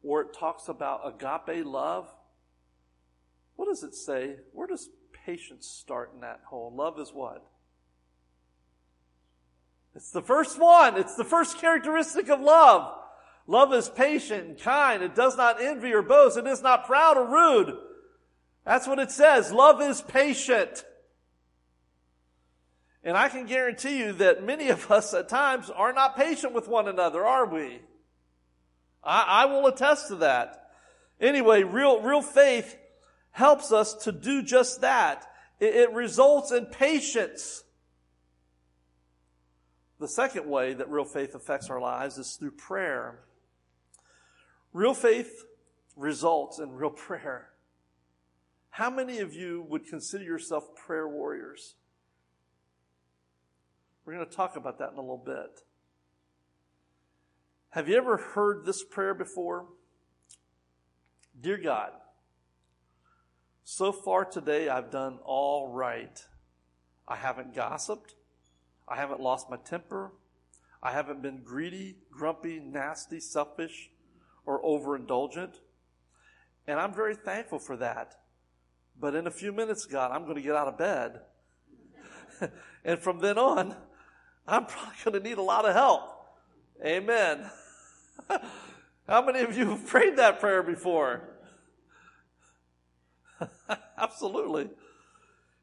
where 0.00 0.22
it 0.22 0.34
talks 0.34 0.68
about 0.68 1.02
agape 1.06 1.64
love, 1.64 2.12
what 3.56 3.66
does 3.66 3.84
it 3.84 3.94
say? 3.94 4.36
Where 4.52 4.66
does 4.66 4.88
patience 5.24 5.66
start 5.66 6.10
in 6.14 6.20
that 6.20 6.40
whole? 6.44 6.72
Love 6.74 6.98
is 6.98 7.10
what? 7.12 7.44
It's 9.94 10.10
the 10.10 10.22
first 10.22 10.58
one. 10.58 10.96
It's 10.96 11.14
the 11.14 11.24
first 11.24 11.58
characteristic 11.58 12.28
of 12.28 12.40
love. 12.40 12.92
Love 13.46 13.72
is 13.72 13.88
patient 13.88 14.46
and 14.46 14.58
kind. 14.58 15.02
It 15.02 15.14
does 15.14 15.36
not 15.36 15.62
envy 15.62 15.92
or 15.92 16.02
boast. 16.02 16.36
It 16.36 16.46
is 16.46 16.62
not 16.62 16.86
proud 16.86 17.16
or 17.16 17.26
rude. 17.26 17.76
That's 18.64 18.86
what 18.86 18.98
it 18.98 19.10
says. 19.10 19.52
Love 19.52 19.80
is 19.80 20.00
patient. 20.02 20.84
And 23.04 23.16
I 23.16 23.28
can 23.28 23.44
guarantee 23.44 23.98
you 23.98 24.12
that 24.14 24.44
many 24.44 24.70
of 24.70 24.90
us 24.90 25.12
at 25.12 25.28
times 25.28 25.68
are 25.68 25.92
not 25.92 26.16
patient 26.16 26.54
with 26.54 26.68
one 26.68 26.88
another, 26.88 27.24
are 27.24 27.46
we? 27.46 27.80
I, 29.02 29.44
I 29.44 29.46
will 29.46 29.66
attest 29.66 30.08
to 30.08 30.16
that. 30.16 30.70
Anyway, 31.20 31.62
real, 31.62 32.00
real 32.00 32.22
faith 32.22 32.76
helps 33.34 33.72
us 33.72 33.94
to 33.94 34.12
do 34.12 34.42
just 34.42 34.80
that. 34.80 35.26
It, 35.58 35.92
results 35.92 36.52
in 36.52 36.66
patience. 36.66 37.64
The 39.98 40.06
second 40.06 40.48
way 40.48 40.72
that 40.74 40.88
real 40.88 41.04
faith 41.04 41.34
affects 41.34 41.68
our 41.68 41.80
lives 41.80 42.16
is 42.16 42.36
through 42.36 42.52
prayer. 42.52 43.24
Real 44.72 44.94
faith 44.94 45.44
results 45.96 46.60
in 46.60 46.72
real 46.72 46.90
prayer. 47.06 47.50
How 48.70 48.88
many 48.88 49.18
of 49.18 49.34
you 49.34 49.66
would 49.68 49.86
consider 49.86 50.24
yourself 50.24 50.72
prayer 50.76 51.08
warriors? 51.08 51.74
We're 54.04 54.14
going 54.14 54.26
to 54.28 54.32
talk 54.32 54.54
about 54.54 54.78
that 54.78 54.92
in 54.92 54.98
a 54.98 55.00
little 55.00 55.16
bit. 55.16 55.62
Have 57.70 57.88
you 57.88 57.96
ever 57.96 58.16
heard 58.16 58.64
this 58.64 58.84
prayer 58.84 59.14
before? 59.14 59.66
Dear 61.40 61.56
God, 61.56 61.90
so 63.64 63.92
far 63.92 64.24
today 64.24 64.68
I've 64.68 64.90
done 64.90 65.18
all 65.24 65.72
right. 65.72 66.24
I 67.08 67.16
haven't 67.16 67.54
gossiped. 67.54 68.14
I 68.86 68.96
haven't 68.96 69.20
lost 69.20 69.50
my 69.50 69.56
temper. 69.56 70.12
I 70.82 70.92
haven't 70.92 71.22
been 71.22 71.42
greedy, 71.42 71.96
grumpy, 72.10 72.60
nasty, 72.60 73.18
selfish, 73.18 73.90
or 74.44 74.62
overindulgent. 74.62 75.60
And 76.66 76.78
I'm 76.78 76.92
very 76.92 77.14
thankful 77.14 77.58
for 77.58 77.76
that. 77.78 78.16
But 79.00 79.14
in 79.14 79.26
a 79.26 79.30
few 79.30 79.52
minutes, 79.52 79.86
God, 79.86 80.12
I'm 80.12 80.24
going 80.24 80.36
to 80.36 80.42
get 80.42 80.54
out 80.54 80.68
of 80.68 80.78
bed. 80.78 81.20
and 82.84 83.00
from 83.00 83.20
then 83.20 83.38
on, 83.38 83.74
I'm 84.46 84.66
probably 84.66 84.94
going 85.04 85.22
to 85.22 85.28
need 85.28 85.38
a 85.38 85.42
lot 85.42 85.64
of 85.64 85.74
help. 85.74 86.10
Amen. 86.84 87.50
How 89.08 89.24
many 89.24 89.40
of 89.40 89.56
you 89.56 89.70
have 89.70 89.86
prayed 89.86 90.16
that 90.16 90.40
prayer 90.40 90.62
before? 90.62 91.33
Absolutely. 93.98 94.70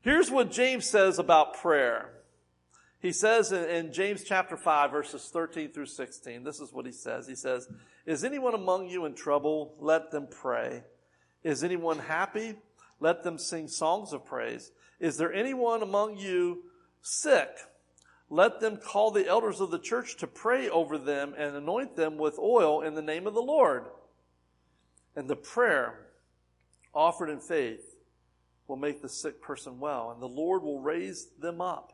Here's 0.02 0.32
what 0.32 0.52
James 0.52 0.90
says 0.90 1.20
about 1.20 1.56
prayer. 1.56 2.10
He 3.02 3.12
says 3.12 3.52
in, 3.52 3.64
in, 3.70 3.94
James 3.94 4.24
chapter 4.24 4.56
5, 4.56 4.92
verses 4.92 5.30
13 5.32 5.72
through 5.72 5.88
16, 5.88 6.44
this 6.44 6.60
is 6.60 6.72
what 6.72 6.86
he 6.86 6.92
says. 6.92 7.28
He 7.28 7.36
says, 7.36 7.68
Is 8.06 8.24
anyone 8.24 8.54
among 8.54 8.90
you 8.90 9.06
in 9.06 9.16
trouble? 9.16 9.76
Let 9.80 10.12
them 10.12 10.28
pray. 10.30 10.84
Is 11.44 11.64
anyone 11.64 12.00
happy? 12.00 12.56
Let 13.00 13.24
them 13.24 13.40
sing 13.40 13.68
songs 13.68 14.14
of 14.14 14.26
praise. 14.26 14.72
Is 15.00 15.18
there 15.18 15.34
anyone 15.34 15.82
among 15.82 16.18
you 16.18 16.64
sick? 17.02 17.50
Let 18.30 18.60
them 18.60 18.78
call 18.78 19.12
the 19.12 19.28
elders 19.28 19.60
of 19.60 19.72
the 19.72 19.80
church 19.80 20.18
to 20.18 20.28
pray 20.28 20.70
over 20.70 20.98
them 20.98 21.34
and 21.38 21.56
anoint 21.56 21.96
them 21.96 22.18
with 22.18 22.38
oil 22.40 22.82
in 22.82 22.94
the 22.94 23.02
name 23.02 23.28
of 23.28 23.34
the 23.34 23.42
Lord. 23.42 23.86
And 25.16 25.28
the 25.28 25.36
prayer 25.36 26.11
offered 26.94 27.30
in 27.30 27.40
faith 27.40 27.96
will 28.68 28.78
make 28.78 29.02
the 29.02 29.10
sick 29.10 29.42
person 29.42 29.80
well, 29.80 30.12
and 30.12 30.22
the 30.22 30.28
Lord 30.28 30.64
will 30.64 30.80
raise 30.80 31.28
them 31.40 31.62
up. 31.62 31.94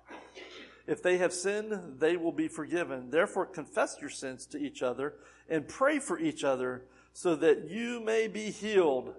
If 0.85 1.03
they 1.03 1.17
have 1.17 1.33
sinned, 1.33 1.99
they 1.99 2.15
will 2.15 2.31
be 2.31 2.47
forgiven. 2.47 3.09
Therefore, 3.09 3.45
confess 3.45 3.97
your 3.99 4.09
sins 4.09 4.45
to 4.47 4.57
each 4.57 4.81
other 4.81 5.15
and 5.49 5.67
pray 5.67 5.99
for 5.99 6.19
each 6.19 6.43
other 6.43 6.83
so 7.13 7.35
that 7.35 7.69
you 7.69 7.99
may 7.99 8.27
be 8.27 8.51
healed 8.51 9.13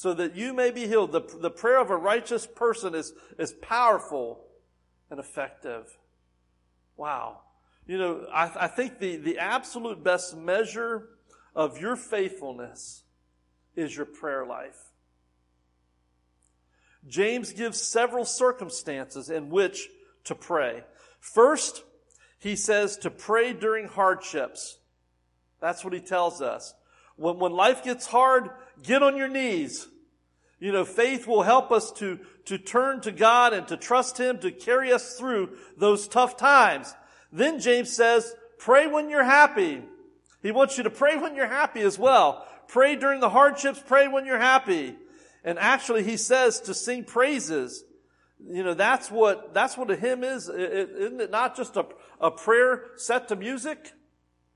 so 0.00 0.14
that 0.14 0.34
you 0.34 0.54
may 0.54 0.70
be 0.70 0.86
healed. 0.86 1.12
The, 1.12 1.20
the 1.20 1.50
prayer 1.50 1.78
of 1.78 1.90
a 1.90 1.96
righteous 1.96 2.46
person 2.46 2.94
is, 2.94 3.12
is 3.38 3.52
powerful 3.52 4.44
and 5.10 5.20
effective. 5.20 5.98
Wow. 6.96 7.40
You 7.86 7.98
know, 7.98 8.26
I, 8.32 8.50
I 8.60 8.66
think 8.68 8.98
the, 8.98 9.16
the 9.16 9.38
absolute 9.38 10.02
best 10.02 10.34
measure 10.34 11.10
of 11.54 11.78
your 11.78 11.96
faithfulness 11.96 13.02
is 13.76 13.96
your 13.96 14.06
prayer 14.06 14.44
life. 14.44 14.78
James 17.08 17.52
gives 17.52 17.80
several 17.80 18.24
circumstances 18.24 19.30
in 19.30 19.48
which 19.48 19.88
to 20.24 20.34
pray. 20.34 20.84
First, 21.18 21.82
he 22.38 22.56
says 22.56 22.96
to 22.98 23.10
pray 23.10 23.52
during 23.52 23.86
hardships. 23.86 24.78
That's 25.60 25.84
what 25.84 25.92
he 25.92 26.00
tells 26.00 26.40
us. 26.40 26.74
When, 27.16 27.38
when 27.38 27.52
life 27.52 27.84
gets 27.84 28.06
hard, 28.06 28.50
get 28.82 29.02
on 29.02 29.16
your 29.16 29.28
knees. 29.28 29.88
You 30.58 30.72
know, 30.72 30.84
faith 30.84 31.26
will 31.26 31.42
help 31.42 31.72
us 31.72 31.90
to, 31.92 32.18
to 32.44 32.58
turn 32.58 33.00
to 33.02 33.12
God 33.12 33.54
and 33.54 33.66
to 33.68 33.78
trust 33.78 34.18
Him 34.18 34.38
to 34.38 34.52
carry 34.52 34.92
us 34.92 35.18
through 35.18 35.56
those 35.78 36.06
tough 36.06 36.36
times. 36.36 36.94
Then 37.32 37.60
James 37.60 37.90
says, 37.90 38.34
pray 38.58 38.86
when 38.86 39.08
you're 39.08 39.24
happy. 39.24 39.82
He 40.42 40.52
wants 40.52 40.76
you 40.76 40.84
to 40.84 40.90
pray 40.90 41.16
when 41.16 41.34
you're 41.34 41.46
happy 41.46 41.80
as 41.80 41.98
well. 41.98 42.46
Pray 42.70 42.96
during 42.96 43.20
the 43.20 43.30
hardships, 43.30 43.82
pray 43.84 44.08
when 44.08 44.24
you're 44.24 44.38
happy. 44.38 44.96
And 45.44 45.58
actually, 45.58 46.02
he 46.04 46.16
says 46.16 46.60
to 46.62 46.74
sing 46.74 47.04
praises. 47.04 47.84
You 48.38 48.62
know, 48.62 48.74
that's 48.74 49.10
what, 49.10 49.52
that's 49.52 49.76
what 49.76 49.90
a 49.90 49.96
hymn 49.96 50.24
is. 50.24 50.48
Isn't 50.48 51.20
it 51.20 51.30
not 51.30 51.56
just 51.56 51.76
a, 51.76 51.86
a 52.20 52.30
prayer 52.30 52.84
set 52.96 53.28
to 53.28 53.36
music? 53.36 53.92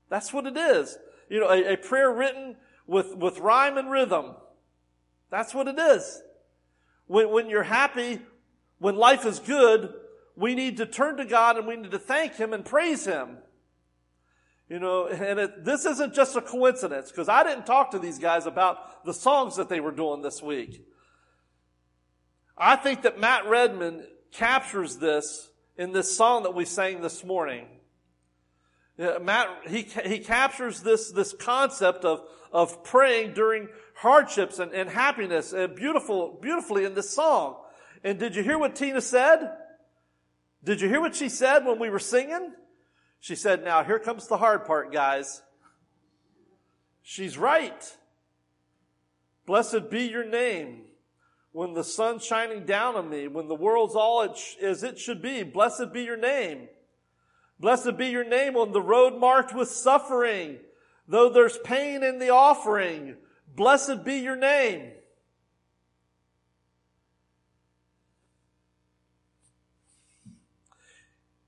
That's 0.09 0.33
what 0.33 0.45
it 0.45 0.57
is 0.57 0.97
you 1.29 1.39
know, 1.39 1.49
a, 1.49 1.73
a 1.73 1.77
prayer 1.77 2.11
written 2.11 2.55
with, 2.87 3.15
with 3.15 3.39
rhyme 3.39 3.77
and 3.77 3.89
rhythm. 3.89 4.35
That's 5.29 5.53
what 5.53 5.67
it 5.67 5.77
is. 5.79 6.21
When, 7.07 7.29
when 7.31 7.49
you're 7.49 7.63
happy, 7.63 8.19
when 8.79 8.95
life 8.95 9.25
is 9.25 9.39
good, 9.39 9.93
we 10.35 10.55
need 10.55 10.77
to 10.77 10.85
turn 10.85 11.17
to 11.17 11.25
God 11.25 11.57
and 11.57 11.67
we 11.67 11.75
need 11.75 11.91
to 11.91 11.99
thank 11.99 12.35
Him 12.35 12.53
and 12.53 12.63
praise 12.63 13.05
Him. 13.05 13.37
You 14.67 14.79
know, 14.79 15.07
and 15.07 15.39
it, 15.39 15.63
this 15.63 15.85
isn't 15.85 16.15
just 16.15 16.35
a 16.35 16.41
coincidence 16.41 17.11
because 17.11 17.29
I 17.29 17.43
didn't 17.43 17.65
talk 17.65 17.91
to 17.91 17.99
these 17.99 18.17
guys 18.17 18.47
about 18.47 19.05
the 19.05 19.13
songs 19.13 19.57
that 19.57 19.69
they 19.69 19.79
were 19.79 19.91
doing 19.91 20.23
this 20.23 20.41
week. 20.41 20.83
I 22.57 22.75
think 22.75 23.03
that 23.03 23.19
Matt 23.19 23.47
Redman 23.47 24.07
captures 24.31 24.97
this 24.97 25.49
in 25.77 25.91
this 25.91 26.15
song 26.15 26.43
that 26.43 26.55
we 26.55 26.65
sang 26.65 27.01
this 27.01 27.23
morning. 27.23 27.67
Matt, 28.97 29.49
he, 29.67 29.81
he 30.05 30.19
captures 30.19 30.81
this, 30.81 31.11
this 31.11 31.33
concept 31.33 32.05
of, 32.05 32.21
of 32.51 32.83
praying 32.83 33.33
during 33.33 33.67
hardships 33.95 34.57
and, 34.57 34.71
and 34.71 34.89
happiness 34.89 35.53
and 35.53 35.75
beautiful, 35.75 36.39
beautifully 36.41 36.85
in 36.85 36.95
this 36.95 37.13
song. 37.13 37.57
And 38.03 38.17
did 38.17 38.35
you 38.35 38.41
hear 38.41 38.57
what 38.57 38.75
Tina 38.75 39.01
said? 39.01 39.51
Did 40.63 40.81
you 40.81 40.87
hear 40.87 41.01
what 41.01 41.15
she 41.15 41.29
said 41.29 41.65
when 41.65 41.77
we 41.77 41.89
were 41.89 41.99
singing? 41.99 42.53
She 43.25 43.33
said, 43.33 43.63
now 43.63 43.83
here 43.83 43.97
comes 43.97 44.27
the 44.27 44.37
hard 44.37 44.65
part, 44.65 44.93
guys. 44.93 45.41
She's 47.01 47.39
right. 47.39 47.97
Blessed 49.47 49.89
be 49.89 50.03
your 50.03 50.23
name. 50.23 50.81
When 51.51 51.73
the 51.73 51.83
sun's 51.83 52.23
shining 52.23 52.67
down 52.67 52.95
on 52.95 53.09
me, 53.09 53.27
when 53.27 53.47
the 53.47 53.55
world's 53.55 53.95
all 53.95 54.21
it 54.21 54.37
sh- 54.37 54.57
as 54.61 54.83
it 54.83 54.99
should 54.99 55.23
be, 55.23 55.41
blessed 55.41 55.91
be 55.91 56.03
your 56.03 56.17
name. 56.17 56.67
Blessed 57.59 57.97
be 57.97 58.09
your 58.09 58.29
name 58.29 58.55
on 58.55 58.73
the 58.73 58.81
road 58.81 59.19
marked 59.19 59.55
with 59.55 59.69
suffering. 59.69 60.59
Though 61.07 61.29
there's 61.29 61.57
pain 61.57 62.03
in 62.03 62.19
the 62.19 62.29
offering, 62.29 63.15
blessed 63.55 64.05
be 64.05 64.17
your 64.17 64.35
name. 64.35 64.91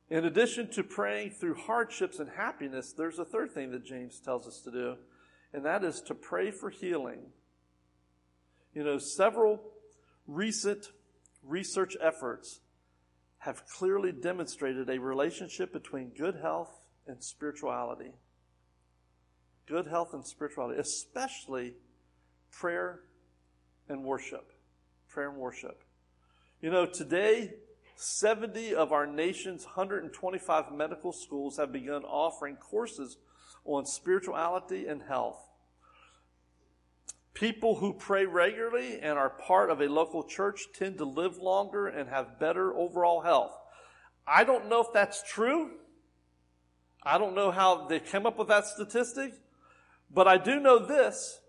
In 0.09 0.23
addition 0.23 0.69
to 0.71 0.83
praying 0.83 1.31
through 1.31 1.55
hardships 1.55 2.19
and 2.19 2.29
happiness, 2.29 2.93
there's 2.93 3.19
a 3.19 3.25
third 3.25 3.51
thing 3.51 3.71
that 3.71 3.85
James 3.85 4.19
tells 4.19 4.47
us 4.47 4.61
to 4.61 4.71
do, 4.71 4.95
and 5.53 5.65
that 5.65 5.83
is 5.83 6.01
to 6.01 6.15
pray 6.15 6.49
for 6.49 6.69
healing. 6.69 7.31
You 8.73 8.83
know, 8.83 8.99
several 8.99 9.61
recent 10.25 10.91
research 11.43 11.95
efforts 12.01 12.61
have 13.39 13.67
clearly 13.67 14.11
demonstrated 14.11 14.89
a 14.89 14.99
relationship 14.99 15.73
between 15.73 16.11
good 16.17 16.35
health 16.41 16.79
and 17.05 17.21
spirituality. 17.23 18.13
Good 19.67 19.87
health 19.87 20.13
and 20.13 20.25
spirituality, 20.25 20.79
especially 20.79 21.73
prayer 22.51 23.01
and 23.89 24.03
worship. 24.03 24.53
Prayer 25.09 25.29
and 25.29 25.37
worship. 25.37 25.83
You 26.61 26.71
know, 26.71 26.85
today, 26.85 27.53
70 27.97 28.75
of 28.75 28.91
our 28.91 29.07
nation's 29.07 29.65
125 29.65 30.71
medical 30.71 31.11
schools 31.11 31.57
have 31.57 31.71
begun 31.71 32.03
offering 32.03 32.55
courses 32.55 33.17
on 33.65 33.87
spirituality 33.87 34.85
and 34.85 35.01
health. 35.01 35.39
People 37.33 37.75
who 37.75 37.93
pray 37.93 38.25
regularly 38.25 38.99
and 39.01 39.17
are 39.17 39.31
part 39.31 39.71
of 39.71 39.81
a 39.81 39.87
local 39.87 40.23
church 40.23 40.67
tend 40.73 40.99
to 40.99 41.05
live 41.05 41.37
longer 41.37 41.87
and 41.87 42.07
have 42.07 42.39
better 42.39 42.71
overall 42.75 43.21
health. 43.21 43.57
I 44.27 44.43
don't 44.43 44.69
know 44.69 44.81
if 44.81 44.93
that's 44.93 45.23
true. 45.27 45.71
I 47.01 47.17
don't 47.17 47.35
know 47.35 47.49
how 47.49 47.87
they 47.87 47.99
came 47.99 48.27
up 48.27 48.37
with 48.37 48.49
that 48.49 48.65
statistic, 48.65 49.33
but 50.13 50.27
I 50.27 50.37
do 50.37 50.59
know 50.59 50.77
this. 50.77 51.39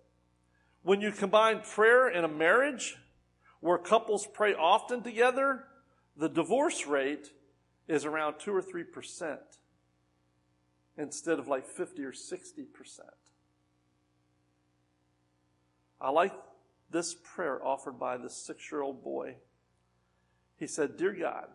When 0.83 1.03
you 1.03 1.13
combine 1.13 1.61
prayer 1.61 2.09
in 2.09 2.25
a 2.25 2.29
marriage 2.29 2.97
where 3.61 3.77
couples 3.77 4.27
pray 4.33 4.55
often 4.55 5.03
together, 5.03 5.65
the 6.19 6.29
divorce 6.29 6.87
rate 6.87 7.31
is 7.87 8.05
around 8.05 8.41
2 8.41 8.53
or 8.53 8.61
3% 8.61 9.39
instead 10.99 11.39
of 11.39 11.47
like 11.47 11.65
50 11.65 12.03
or 12.05 12.13
60%. 12.13 12.67
I 16.01 16.11
like 16.11 16.33
this 16.91 17.15
prayer 17.15 17.65
offered 17.65 18.01
by 18.01 18.17
this 18.17 18.37
six 18.37 18.71
year 18.71 18.83
old 18.83 19.03
boy. 19.03 19.37
He 20.57 20.67
said, 20.67 20.97
Dear 20.97 21.13
God, 21.13 21.47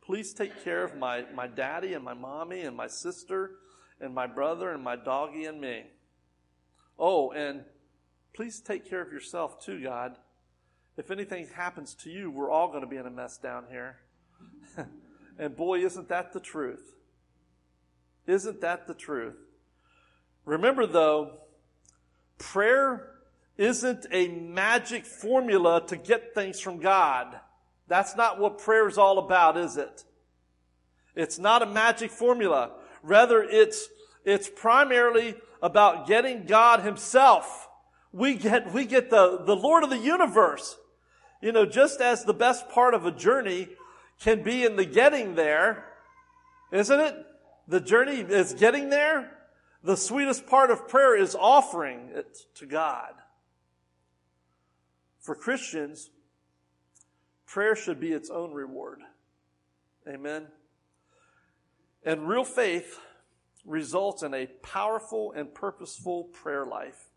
please 0.00 0.32
take 0.32 0.62
care 0.62 0.84
of 0.84 0.96
my, 0.96 1.24
my 1.34 1.48
daddy 1.48 1.94
and 1.94 2.04
my 2.04 2.14
mommy 2.14 2.60
and 2.60 2.76
my 2.76 2.86
sister 2.86 3.52
and 4.00 4.14
my 4.14 4.28
brother 4.28 4.70
and 4.70 4.82
my 4.82 4.94
doggy 4.94 5.44
and 5.44 5.60
me. 5.60 5.84
Oh, 6.98 7.32
and 7.32 7.64
please 8.32 8.60
take 8.60 8.88
care 8.88 9.02
of 9.02 9.12
yourself 9.12 9.64
too, 9.64 9.82
God. 9.82 10.16
If 10.98 11.12
anything 11.12 11.46
happens 11.54 11.94
to 12.02 12.10
you, 12.10 12.28
we're 12.28 12.50
all 12.50 12.68
going 12.68 12.80
to 12.80 12.88
be 12.88 12.96
in 12.96 13.06
a 13.06 13.10
mess 13.10 13.38
down 13.38 13.66
here. 13.70 13.98
and 15.38 15.56
boy, 15.56 15.78
isn't 15.84 16.08
that 16.08 16.32
the 16.32 16.40
truth? 16.40 16.92
Isn't 18.26 18.60
that 18.62 18.88
the 18.88 18.94
truth? 18.94 19.36
Remember 20.44 20.86
though, 20.86 21.38
prayer 22.36 23.12
isn't 23.56 24.06
a 24.10 24.26
magic 24.26 25.06
formula 25.06 25.86
to 25.86 25.96
get 25.96 26.34
things 26.34 26.58
from 26.58 26.80
God. 26.80 27.38
That's 27.86 28.16
not 28.16 28.40
what 28.40 28.58
prayer 28.58 28.88
is 28.88 28.98
all 28.98 29.20
about, 29.20 29.56
is 29.56 29.76
it? 29.76 30.02
It's 31.14 31.38
not 31.38 31.62
a 31.62 31.66
magic 31.66 32.10
formula. 32.10 32.72
Rather, 33.04 33.44
it's, 33.44 33.88
it's 34.24 34.48
primarily 34.48 35.36
about 35.62 36.08
getting 36.08 36.44
God 36.44 36.80
Himself. 36.80 37.68
We 38.10 38.34
get, 38.34 38.72
we 38.72 38.84
get 38.84 39.10
the, 39.10 39.42
the 39.44 39.56
Lord 39.56 39.84
of 39.84 39.90
the 39.90 39.98
universe. 39.98 40.76
You 41.40 41.52
know, 41.52 41.66
just 41.66 42.00
as 42.00 42.24
the 42.24 42.34
best 42.34 42.68
part 42.68 42.94
of 42.94 43.06
a 43.06 43.12
journey 43.12 43.68
can 44.20 44.42
be 44.42 44.64
in 44.64 44.76
the 44.76 44.84
getting 44.84 45.34
there, 45.34 45.84
isn't 46.72 47.00
it? 47.00 47.14
The 47.68 47.80
journey 47.80 48.20
is 48.20 48.54
getting 48.54 48.90
there. 48.90 49.30
The 49.84 49.96
sweetest 49.96 50.46
part 50.46 50.70
of 50.70 50.88
prayer 50.88 51.16
is 51.16 51.36
offering 51.38 52.10
it 52.14 52.38
to 52.56 52.66
God. 52.66 53.12
For 55.20 55.34
Christians, 55.34 56.10
prayer 57.46 57.76
should 57.76 58.00
be 58.00 58.12
its 58.12 58.30
own 58.30 58.52
reward. 58.52 59.00
Amen. 60.08 60.46
And 62.04 62.28
real 62.28 62.44
faith 62.44 62.98
results 63.64 64.22
in 64.22 64.34
a 64.34 64.46
powerful 64.62 65.32
and 65.32 65.54
purposeful 65.54 66.24
prayer 66.24 66.64
life. 66.64 67.10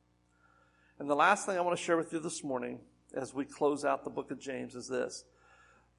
And 1.00 1.10
the 1.10 1.16
last 1.16 1.46
thing 1.46 1.58
I 1.58 1.62
want 1.62 1.78
to 1.78 1.84
share 1.84 1.98
with 1.98 2.14
you 2.14 2.20
this 2.20 2.44
morning 2.44 2.80
as 3.14 3.34
we 3.34 3.46
close 3.46 3.84
out 3.86 4.04
the 4.04 4.10
book 4.10 4.32
of 4.32 4.40
James 4.40 4.76
is 4.76 4.88
this. 4.88 5.24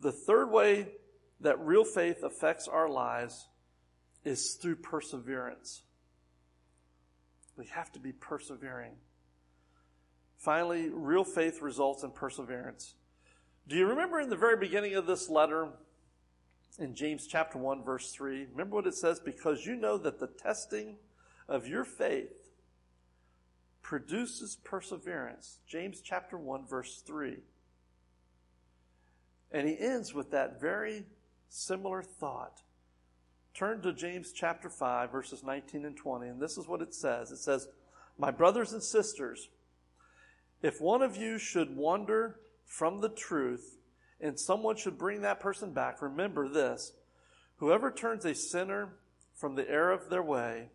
The 0.00 0.12
third 0.12 0.50
way 0.50 0.88
that 1.40 1.60
real 1.60 1.84
faith 1.84 2.22
affects 2.22 2.68
our 2.68 2.88
lives 2.88 3.48
is 4.24 4.54
through 4.54 4.76
perseverance. 4.76 5.82
We 7.56 7.66
have 7.66 7.92
to 7.92 8.00
be 8.00 8.12
persevering. 8.12 8.92
Finally, 10.38 10.88
real 10.90 11.24
faith 11.24 11.60
results 11.62 12.02
in 12.02 12.10
perseverance. 12.10 12.94
Do 13.68 13.76
you 13.76 13.86
remember 13.86 14.20
in 14.20 14.30
the 14.30 14.36
very 14.36 14.56
beginning 14.56 14.94
of 14.94 15.06
this 15.06 15.28
letter, 15.28 15.68
in 16.78 16.94
James 16.94 17.26
chapter 17.26 17.58
1, 17.58 17.84
verse 17.84 18.10
3, 18.10 18.46
remember 18.50 18.76
what 18.76 18.86
it 18.86 18.94
says? 18.94 19.20
Because 19.20 19.66
you 19.66 19.76
know 19.76 19.98
that 19.98 20.18
the 20.18 20.26
testing 20.26 20.96
of 21.48 21.68
your 21.68 21.84
faith 21.84 22.41
produces 23.82 24.56
perseverance. 24.64 25.58
James 25.66 26.00
chapter 26.00 26.38
1, 26.38 26.66
verse 26.66 27.02
3. 27.06 27.38
And 29.50 29.68
he 29.68 29.78
ends 29.78 30.14
with 30.14 30.30
that 30.30 30.60
very 30.60 31.04
similar 31.48 32.02
thought. 32.02 32.62
Turn 33.54 33.82
to 33.82 33.92
James 33.92 34.32
chapter 34.32 34.70
5, 34.70 35.12
verses 35.12 35.42
19 35.44 35.84
and 35.84 35.96
20, 35.96 36.28
and 36.28 36.40
this 36.40 36.56
is 36.56 36.66
what 36.66 36.80
it 36.80 36.94
says. 36.94 37.30
It 37.30 37.36
says, 37.36 37.68
My 38.16 38.30
brothers 38.30 38.72
and 38.72 38.82
sisters, 38.82 39.48
if 40.62 40.80
one 40.80 41.02
of 41.02 41.16
you 41.16 41.38
should 41.38 41.76
wander 41.76 42.36
from 42.64 43.00
the 43.00 43.10
truth 43.10 43.76
and 44.20 44.38
someone 44.40 44.76
should 44.76 44.96
bring 44.96 45.20
that 45.22 45.40
person 45.40 45.72
back, 45.72 46.00
remember 46.00 46.48
this 46.48 46.92
whoever 47.56 47.90
turns 47.90 48.24
a 48.24 48.34
sinner 48.34 48.94
from 49.34 49.54
the 49.54 49.68
error 49.68 49.92
of 49.92 50.08
their 50.08 50.22
way 50.22 50.70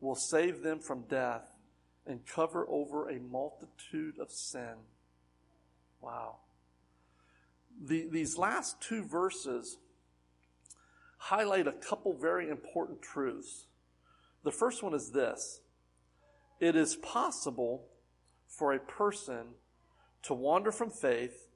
will 0.00 0.14
save 0.14 0.62
them 0.62 0.80
from 0.80 1.04
death 1.08 1.55
and 2.06 2.26
cover 2.26 2.66
over 2.68 3.08
a 3.08 3.18
multitude 3.18 4.18
of 4.18 4.30
sin. 4.30 4.74
Wow. 6.00 6.36
The, 7.84 8.06
these 8.10 8.38
last 8.38 8.80
two 8.80 9.04
verses 9.04 9.78
highlight 11.18 11.66
a 11.66 11.72
couple 11.72 12.14
very 12.14 12.48
important 12.48 13.02
truths. 13.02 13.66
The 14.44 14.52
first 14.52 14.82
one 14.82 14.94
is 14.94 15.10
this 15.10 15.60
it 16.60 16.76
is 16.76 16.96
possible 16.96 17.86
for 18.46 18.72
a 18.72 18.78
person 18.78 19.48
to 20.22 20.34
wander 20.34 20.72
from 20.72 20.90
faith 20.90 21.48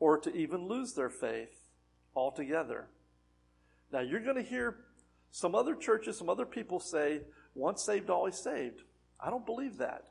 or 0.00 0.18
to 0.18 0.34
even 0.34 0.66
lose 0.66 0.94
their 0.94 1.10
faith 1.10 1.70
altogether. 2.14 2.88
Now, 3.92 4.00
you're 4.00 4.20
going 4.20 4.36
to 4.36 4.42
hear 4.42 4.76
some 5.30 5.54
other 5.54 5.74
churches, 5.74 6.18
some 6.18 6.28
other 6.28 6.46
people 6.46 6.80
say, 6.80 7.20
once 7.54 7.84
saved, 7.84 8.10
always 8.10 8.36
saved. 8.36 8.82
I 9.20 9.30
don't 9.30 9.46
believe 9.46 9.78
that. 9.78 10.04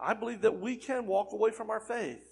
I 0.00 0.14
believe 0.14 0.42
that 0.42 0.60
we 0.60 0.76
can 0.76 1.06
walk 1.06 1.32
away 1.32 1.50
from 1.50 1.70
our 1.70 1.80
faith. 1.80 2.24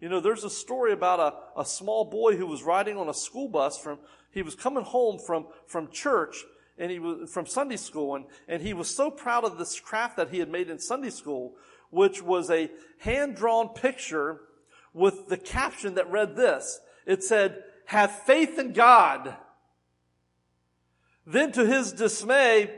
You 0.00 0.08
know, 0.08 0.20
there's 0.20 0.44
a 0.44 0.50
story 0.50 0.92
about 0.92 1.20
a, 1.20 1.60
a 1.60 1.64
small 1.64 2.04
boy 2.04 2.36
who 2.36 2.46
was 2.46 2.62
riding 2.62 2.96
on 2.96 3.08
a 3.08 3.14
school 3.14 3.48
bus 3.48 3.78
from, 3.78 3.98
he 4.30 4.42
was 4.42 4.54
coming 4.54 4.84
home 4.84 5.18
from, 5.18 5.46
from 5.66 5.90
church 5.90 6.44
and 6.78 6.90
he 6.90 7.00
was 7.00 7.32
from 7.32 7.46
Sunday 7.46 7.76
school 7.76 8.14
and, 8.14 8.24
and 8.46 8.62
he 8.62 8.72
was 8.74 8.94
so 8.94 9.10
proud 9.10 9.44
of 9.44 9.58
this 9.58 9.80
craft 9.80 10.16
that 10.16 10.30
he 10.30 10.38
had 10.38 10.50
made 10.50 10.70
in 10.70 10.78
Sunday 10.78 11.10
school, 11.10 11.54
which 11.90 12.22
was 12.22 12.50
a 12.50 12.70
hand-drawn 12.98 13.70
picture 13.70 14.40
with 14.92 15.28
the 15.28 15.36
caption 15.36 15.94
that 15.94 16.10
read 16.10 16.36
this. 16.36 16.78
It 17.06 17.24
said, 17.24 17.64
have 17.86 18.12
faith 18.22 18.58
in 18.58 18.74
God. 18.74 19.34
Then 21.26 21.52
to 21.52 21.66
his 21.66 21.92
dismay, 21.92 22.70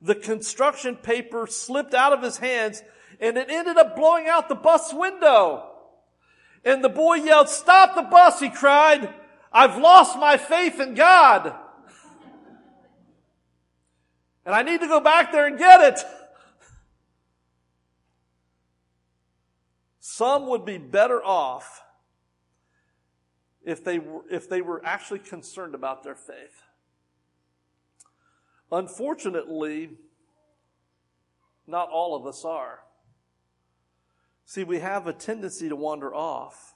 the 0.00 0.14
construction 0.14 0.96
paper 0.96 1.46
slipped 1.46 1.94
out 1.94 2.12
of 2.12 2.22
his 2.22 2.38
hands 2.38 2.82
and 3.20 3.36
it 3.36 3.50
ended 3.50 3.76
up 3.76 3.96
blowing 3.96 4.28
out 4.28 4.48
the 4.48 4.54
bus 4.54 4.92
window. 4.94 5.64
And 6.64 6.82
the 6.84 6.88
boy 6.88 7.14
yelled, 7.16 7.48
stop 7.48 7.94
the 7.94 8.02
bus, 8.02 8.40
he 8.40 8.50
cried. 8.50 9.12
I've 9.52 9.78
lost 9.78 10.18
my 10.18 10.36
faith 10.36 10.80
in 10.80 10.94
God. 10.94 11.54
And 14.44 14.54
I 14.54 14.62
need 14.62 14.80
to 14.80 14.86
go 14.86 15.00
back 15.00 15.32
there 15.32 15.46
and 15.46 15.58
get 15.58 15.80
it. 15.80 16.00
Some 20.00 20.46
would 20.48 20.64
be 20.64 20.78
better 20.78 21.22
off 21.22 21.82
if 23.64 23.84
they 23.84 23.98
were, 23.98 24.22
if 24.30 24.48
they 24.48 24.62
were 24.62 24.80
actually 24.84 25.18
concerned 25.20 25.74
about 25.74 26.02
their 26.02 26.14
faith. 26.14 26.62
Unfortunately, 28.70 29.90
not 31.66 31.88
all 31.90 32.14
of 32.14 32.26
us 32.26 32.44
are. 32.44 32.80
See, 34.44 34.64
we 34.64 34.80
have 34.80 35.06
a 35.06 35.12
tendency 35.12 35.68
to 35.68 35.76
wander 35.76 36.14
off. 36.14 36.74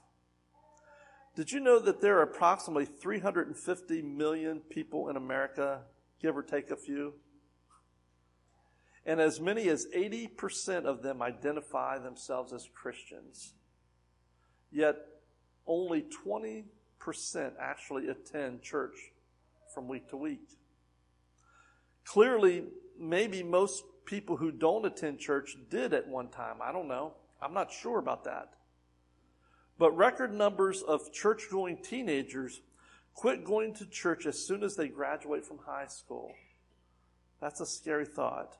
Did 1.35 1.51
you 1.51 1.59
know 1.59 1.79
that 1.79 2.01
there 2.01 2.19
are 2.19 2.23
approximately 2.23 2.85
350 2.85 4.01
million 4.03 4.59
people 4.59 5.09
in 5.09 5.15
America, 5.15 5.81
give 6.21 6.37
or 6.37 6.43
take 6.43 6.69
a 6.69 6.75
few? 6.75 7.15
And 9.05 9.19
as 9.19 9.41
many 9.41 9.67
as 9.69 9.87
80% 9.95 10.85
of 10.85 11.01
them 11.01 11.21
identify 11.21 11.97
themselves 11.97 12.53
as 12.53 12.69
Christians. 12.73 13.53
Yet 14.71 14.95
only 15.65 16.05
20% 16.25 16.65
actually 17.59 18.07
attend 18.09 18.61
church 18.61 19.11
from 19.73 19.87
week 19.87 20.09
to 20.09 20.17
week. 20.17 20.47
Clearly, 22.05 22.65
maybe 22.99 23.43
most 23.43 23.83
people 24.05 24.37
who 24.37 24.51
don't 24.51 24.85
attend 24.85 25.19
church 25.19 25.55
did 25.69 25.93
at 25.93 26.07
one 26.07 26.29
time. 26.29 26.57
I 26.61 26.71
don't 26.71 26.87
know. 26.87 27.13
I'm 27.41 27.53
not 27.53 27.71
sure 27.71 27.99
about 27.99 28.25
that. 28.25 28.53
But 29.77 29.95
record 29.97 30.33
numbers 30.33 30.81
of 30.81 31.11
church 31.11 31.47
going 31.51 31.77
teenagers 31.81 32.61
quit 33.13 33.45
going 33.45 33.73
to 33.75 33.85
church 33.85 34.25
as 34.25 34.45
soon 34.45 34.63
as 34.63 34.75
they 34.75 34.87
graduate 34.87 35.45
from 35.45 35.59
high 35.59 35.87
school. 35.87 36.33
That's 37.41 37.59
a 37.59 37.65
scary 37.65 38.05
thought. 38.05 38.57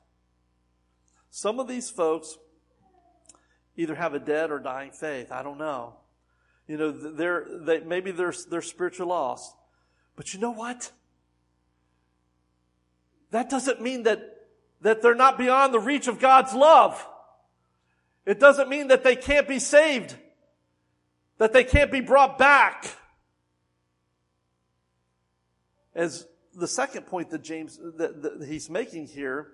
Some 1.30 1.58
of 1.58 1.68
these 1.68 1.90
folks 1.90 2.38
either 3.76 3.94
have 3.94 4.14
a 4.14 4.18
dead 4.18 4.50
or 4.50 4.58
dying 4.58 4.92
faith. 4.92 5.32
I 5.32 5.42
don't 5.42 5.58
know. 5.58 5.96
You 6.68 6.76
know, 6.76 6.92
they're, 6.92 7.46
they, 7.60 7.80
maybe 7.80 8.10
they're, 8.10 8.34
they're 8.48 8.62
spiritually 8.62 9.08
lost. 9.08 9.54
But 10.16 10.32
you 10.32 10.40
know 10.40 10.52
what? 10.52 10.92
That 13.34 13.50
doesn't 13.50 13.82
mean 13.82 14.04
that, 14.04 14.46
that 14.82 15.02
they're 15.02 15.16
not 15.16 15.38
beyond 15.38 15.74
the 15.74 15.80
reach 15.80 16.06
of 16.06 16.20
God's 16.20 16.54
love. 16.54 17.04
It 18.24 18.38
doesn't 18.38 18.68
mean 18.68 18.86
that 18.88 19.02
they 19.02 19.16
can't 19.16 19.48
be 19.48 19.58
saved, 19.58 20.14
that 21.38 21.52
they 21.52 21.64
can't 21.64 21.90
be 21.90 22.00
brought 22.00 22.38
back. 22.38 22.96
As 25.96 26.28
the 26.54 26.68
second 26.68 27.06
point 27.06 27.30
that 27.30 27.42
James, 27.42 27.80
that, 27.96 28.22
that 28.22 28.46
he's 28.46 28.70
making 28.70 29.08
here 29.08 29.48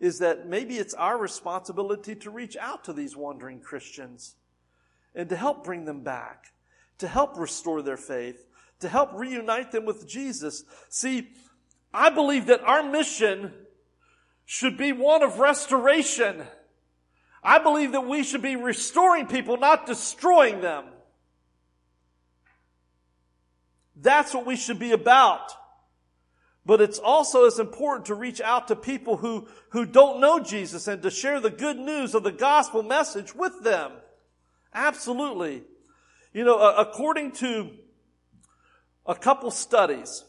is 0.00 0.20
that 0.20 0.48
maybe 0.48 0.78
it's 0.78 0.94
our 0.94 1.18
responsibility 1.18 2.14
to 2.14 2.30
reach 2.30 2.56
out 2.56 2.84
to 2.84 2.94
these 2.94 3.14
wandering 3.14 3.60
Christians. 3.60 4.36
and 5.14 5.28
to 5.28 5.36
help 5.36 5.64
bring 5.64 5.84
them 5.84 6.00
back, 6.02 6.46
to 6.96 7.06
help 7.06 7.36
restore 7.36 7.82
their 7.82 7.98
faith, 7.98 8.46
to 8.80 8.88
help 8.88 9.10
reunite 9.12 9.70
them 9.70 9.84
with 9.84 10.08
Jesus. 10.08 10.64
See, 10.88 11.28
I 11.92 12.10
believe 12.10 12.46
that 12.46 12.62
our 12.62 12.82
mission 12.82 13.52
should 14.44 14.76
be 14.76 14.92
one 14.92 15.22
of 15.22 15.38
restoration. 15.38 16.42
I 17.42 17.58
believe 17.58 17.92
that 17.92 18.06
we 18.06 18.22
should 18.22 18.42
be 18.42 18.56
restoring 18.56 19.26
people, 19.26 19.56
not 19.56 19.86
destroying 19.86 20.60
them. 20.60 20.84
That's 23.96 24.32
what 24.32 24.46
we 24.46 24.56
should 24.56 24.78
be 24.78 24.92
about. 24.92 25.52
But 26.64 26.80
it's 26.80 26.98
also 26.98 27.46
as 27.46 27.58
important 27.58 28.06
to 28.06 28.14
reach 28.14 28.40
out 28.40 28.68
to 28.68 28.76
people 28.76 29.16
who, 29.16 29.48
who 29.70 29.86
don't 29.86 30.20
know 30.20 30.38
Jesus 30.38 30.86
and 30.86 31.02
to 31.02 31.10
share 31.10 31.40
the 31.40 31.50
good 31.50 31.78
news 31.78 32.14
of 32.14 32.22
the 32.22 32.32
gospel 32.32 32.82
message 32.82 33.34
with 33.34 33.64
them. 33.64 33.92
Absolutely. 34.74 35.62
You 36.34 36.44
know, 36.44 36.58
according 36.58 37.32
to 37.32 37.70
a 39.06 39.14
couple 39.14 39.50
studies, 39.50 40.24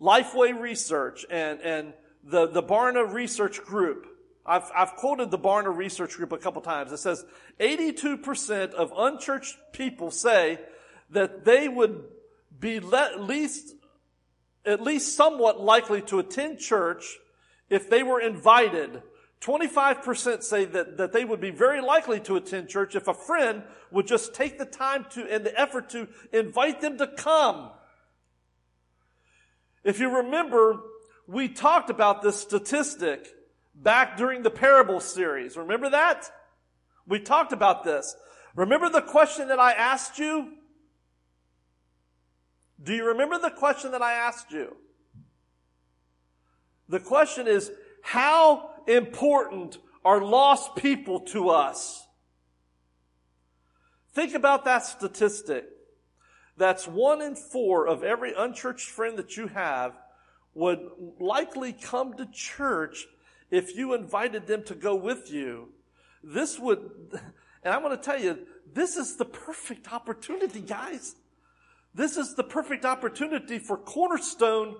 Lifeway 0.00 0.58
Research 0.58 1.24
and, 1.30 1.60
and 1.60 1.92
the, 2.22 2.48
the 2.48 2.62
Barna 2.62 3.10
Research 3.10 3.62
Group, 3.62 4.06
I've, 4.44 4.70
I've 4.74 4.94
quoted 4.94 5.30
the 5.30 5.38
Barna 5.38 5.74
Research 5.74 6.14
Group 6.14 6.32
a 6.32 6.38
couple 6.38 6.62
times. 6.62 6.92
It 6.92 6.98
says 6.98 7.24
82% 7.58 8.72
of 8.72 8.92
unchurched 8.96 9.56
people 9.72 10.10
say 10.10 10.60
that 11.10 11.44
they 11.44 11.68
would 11.68 12.04
be 12.58 12.76
at 12.76 13.20
least, 13.20 13.74
at 14.64 14.80
least 14.80 15.16
somewhat 15.16 15.60
likely 15.60 16.02
to 16.02 16.18
attend 16.18 16.58
church 16.58 17.16
if 17.70 17.90
they 17.90 18.02
were 18.02 18.20
invited. 18.20 19.02
25% 19.40 20.42
say 20.42 20.64
that, 20.64 20.96
that 20.96 21.12
they 21.12 21.24
would 21.24 21.40
be 21.40 21.50
very 21.50 21.80
likely 21.80 22.20
to 22.20 22.36
attend 22.36 22.68
church 22.68 22.96
if 22.96 23.06
a 23.08 23.14
friend 23.14 23.62
would 23.90 24.06
just 24.06 24.34
take 24.34 24.58
the 24.58 24.64
time 24.64 25.06
to 25.10 25.30
and 25.30 25.44
the 25.44 25.60
effort 25.60 25.90
to 25.90 26.08
invite 26.32 26.80
them 26.80 26.98
to 26.98 27.06
come. 27.06 27.70
If 29.86 30.00
you 30.00 30.16
remember, 30.16 30.80
we 31.28 31.48
talked 31.48 31.90
about 31.90 32.20
this 32.20 32.40
statistic 32.40 33.28
back 33.72 34.16
during 34.16 34.42
the 34.42 34.50
parable 34.50 34.98
series. 34.98 35.56
Remember 35.56 35.88
that? 35.90 36.28
We 37.06 37.20
talked 37.20 37.52
about 37.52 37.84
this. 37.84 38.16
Remember 38.56 38.88
the 38.88 39.00
question 39.00 39.46
that 39.46 39.60
I 39.60 39.72
asked 39.74 40.18
you? 40.18 40.54
Do 42.82 42.94
you 42.94 43.06
remember 43.06 43.38
the 43.38 43.50
question 43.50 43.92
that 43.92 44.02
I 44.02 44.14
asked 44.14 44.50
you? 44.50 44.76
The 46.88 46.98
question 46.98 47.46
is, 47.46 47.70
how 48.02 48.70
important 48.88 49.78
are 50.04 50.20
lost 50.20 50.74
people 50.74 51.20
to 51.20 51.50
us? 51.50 52.04
Think 54.14 54.34
about 54.34 54.64
that 54.64 54.84
statistic. 54.84 55.64
That's 56.56 56.86
one 56.88 57.20
in 57.20 57.34
four 57.34 57.86
of 57.86 58.02
every 58.02 58.32
unchurched 58.32 58.88
friend 58.88 59.18
that 59.18 59.36
you 59.36 59.48
have 59.48 59.92
would 60.54 60.88
likely 61.20 61.72
come 61.72 62.14
to 62.14 62.26
church 62.32 63.06
if 63.50 63.76
you 63.76 63.94
invited 63.94 64.46
them 64.46 64.64
to 64.64 64.74
go 64.74 64.94
with 64.94 65.30
you. 65.30 65.68
This 66.24 66.58
would, 66.58 66.90
and 67.62 67.74
I'm 67.74 67.82
going 67.82 67.96
to 67.96 68.02
tell 68.02 68.20
you, 68.20 68.38
this 68.72 68.96
is 68.96 69.16
the 69.16 69.26
perfect 69.26 69.92
opportunity, 69.92 70.60
guys. 70.60 71.14
This 71.94 72.16
is 72.16 72.34
the 72.34 72.44
perfect 72.44 72.84
opportunity 72.84 73.58
for 73.58 73.76
Cornerstone 73.76 74.76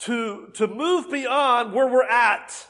to, 0.00 0.50
to 0.54 0.66
move 0.66 1.10
beyond 1.10 1.72
where 1.72 1.86
we're 1.86 2.02
at 2.02 2.66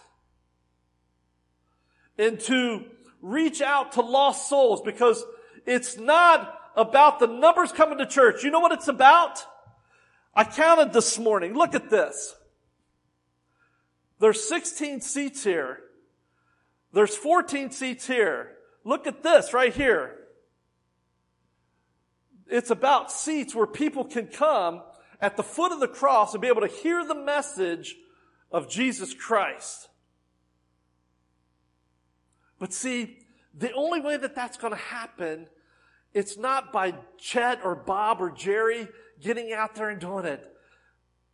and 2.18 2.38
to 2.40 2.84
reach 3.20 3.60
out 3.60 3.92
to 3.92 4.02
lost 4.02 4.48
souls 4.48 4.82
because 4.82 5.24
it's 5.66 5.98
not 5.98 6.60
about 6.76 7.18
the 7.18 7.26
numbers 7.26 7.72
coming 7.72 7.98
to 7.98 8.06
church. 8.06 8.42
You 8.42 8.50
know 8.50 8.60
what 8.60 8.72
it's 8.72 8.88
about? 8.88 9.44
I 10.34 10.44
counted 10.44 10.92
this 10.92 11.18
morning. 11.18 11.54
Look 11.54 11.74
at 11.74 11.90
this. 11.90 12.34
There's 14.18 14.48
16 14.48 15.00
seats 15.00 15.44
here. 15.44 15.80
There's 16.92 17.16
14 17.16 17.70
seats 17.70 18.06
here. 18.06 18.52
Look 18.84 19.06
at 19.06 19.22
this 19.22 19.52
right 19.52 19.74
here. 19.74 20.16
It's 22.46 22.70
about 22.70 23.10
seats 23.10 23.54
where 23.54 23.66
people 23.66 24.04
can 24.04 24.26
come 24.26 24.82
at 25.20 25.36
the 25.36 25.42
foot 25.42 25.72
of 25.72 25.80
the 25.80 25.88
cross 25.88 26.34
and 26.34 26.42
be 26.42 26.48
able 26.48 26.60
to 26.60 26.66
hear 26.68 27.04
the 27.04 27.14
message 27.14 27.96
of 28.52 28.68
Jesus 28.68 29.14
Christ. 29.14 29.88
But 32.58 32.72
see, 32.72 33.18
the 33.52 33.72
only 33.72 34.00
way 34.00 34.16
that 34.16 34.34
that's 34.34 34.56
going 34.56 34.72
to 34.72 34.78
happen, 34.78 35.48
it's 36.14 36.38
not 36.38 36.72
by 36.72 36.94
Chet 37.18 37.60
or 37.64 37.74
Bob 37.74 38.22
or 38.22 38.30
Jerry 38.30 38.88
getting 39.20 39.52
out 39.52 39.74
there 39.74 39.90
and 39.90 40.00
doing 40.00 40.24
it. 40.24 40.50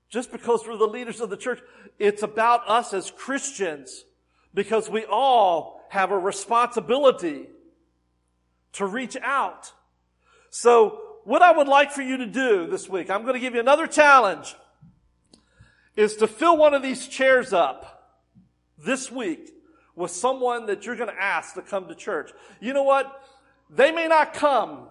Just 0.09 0.33
because 0.33 0.67
we're 0.67 0.77
the 0.77 0.87
leaders 0.87 1.21
of 1.21 1.31
the 1.31 1.37
church, 1.37 1.61
it's 1.99 2.23
about 2.23 2.69
us 2.69 2.93
as 2.93 3.11
Christians 3.11 4.05
because 4.53 4.89
we 4.89 5.05
all 5.05 5.87
have 5.91 6.11
a 6.11 6.19
responsibility 6.19 7.47
to 8.73 8.87
reach 8.87 9.17
out. 9.23 9.73
So 10.49 11.01
what 11.25 11.43
I 11.43 11.53
would 11.53 11.69
like 11.69 11.93
for 11.93 12.03
you 12.03 12.17
to 12.17 12.27
do 12.27 12.67
this 12.67 12.89
week, 12.89 13.11
I'm 13.11 13.23
going 13.23 13.35
to 13.35 13.41
give 13.41 13.55
you 13.55 13.61
another 13.61 13.87
challenge, 13.87 14.57
is 15.95 16.17
to 16.17 16.27
fill 16.27 16.57
one 16.57 16.75
of 16.75 16.83
these 16.83 17.07
chairs 17.07 17.53
up 17.53 18.19
this 18.79 19.13
week 19.13 19.53
with 19.95 20.11
someone 20.11 20.67
that 20.67 20.87
you're 20.87 20.97
going 20.97 21.11
to 21.11 21.23
ask 21.23 21.55
to 21.55 21.63
come 21.63 21.87
to 21.89 21.95
church. 21.95 22.31
You 22.61 22.73
know 22.73 22.83
what? 22.85 23.23
They 23.71 23.93
may 23.93 24.09
not 24.09 24.35
come, 24.35 24.89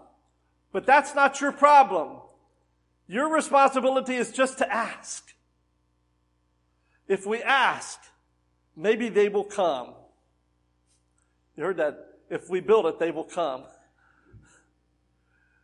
but 0.72 0.86
that's 0.86 1.14
not 1.14 1.42
your 1.42 1.52
problem. 1.52 2.18
Your 3.08 3.34
responsibility 3.34 4.16
is 4.16 4.32
just 4.32 4.58
to 4.60 4.74
ask. 4.74 5.34
If 7.08 7.26
we 7.26 7.42
ask, 7.42 8.00
maybe 8.76 9.10
they 9.10 9.28
will 9.28 9.44
come. 9.44 9.94
You 11.58 11.64
heard 11.66 11.78
that. 11.78 12.06
If 12.30 12.50
we 12.50 12.62
build 12.62 12.86
it, 12.86 13.00
they 13.00 13.12
will 13.12 13.24
come. 13.24 13.64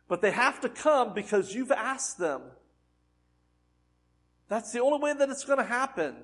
But 0.08 0.20
they 0.20 0.32
have 0.32 0.60
to 0.60 0.68
come 0.68 1.14
because 1.14 1.54
you've 1.54 1.70
asked 1.70 2.18
them. 2.18 2.42
That's 4.48 4.72
the 4.72 4.80
only 4.80 4.98
way 4.98 5.12
that 5.12 5.30
it's 5.30 5.44
going 5.44 5.58
to 5.58 5.64
happen. 5.64 6.16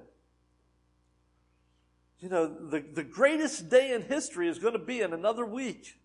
You 2.18 2.28
know, 2.28 2.46
the, 2.46 2.80
the 2.80 3.02
greatest 3.02 3.68
day 3.68 3.92
in 3.92 4.02
history 4.02 4.48
is 4.48 4.58
going 4.58 4.74
to 4.74 4.78
be 4.78 5.00
in 5.00 5.12
another 5.12 5.46
week. 5.46 5.96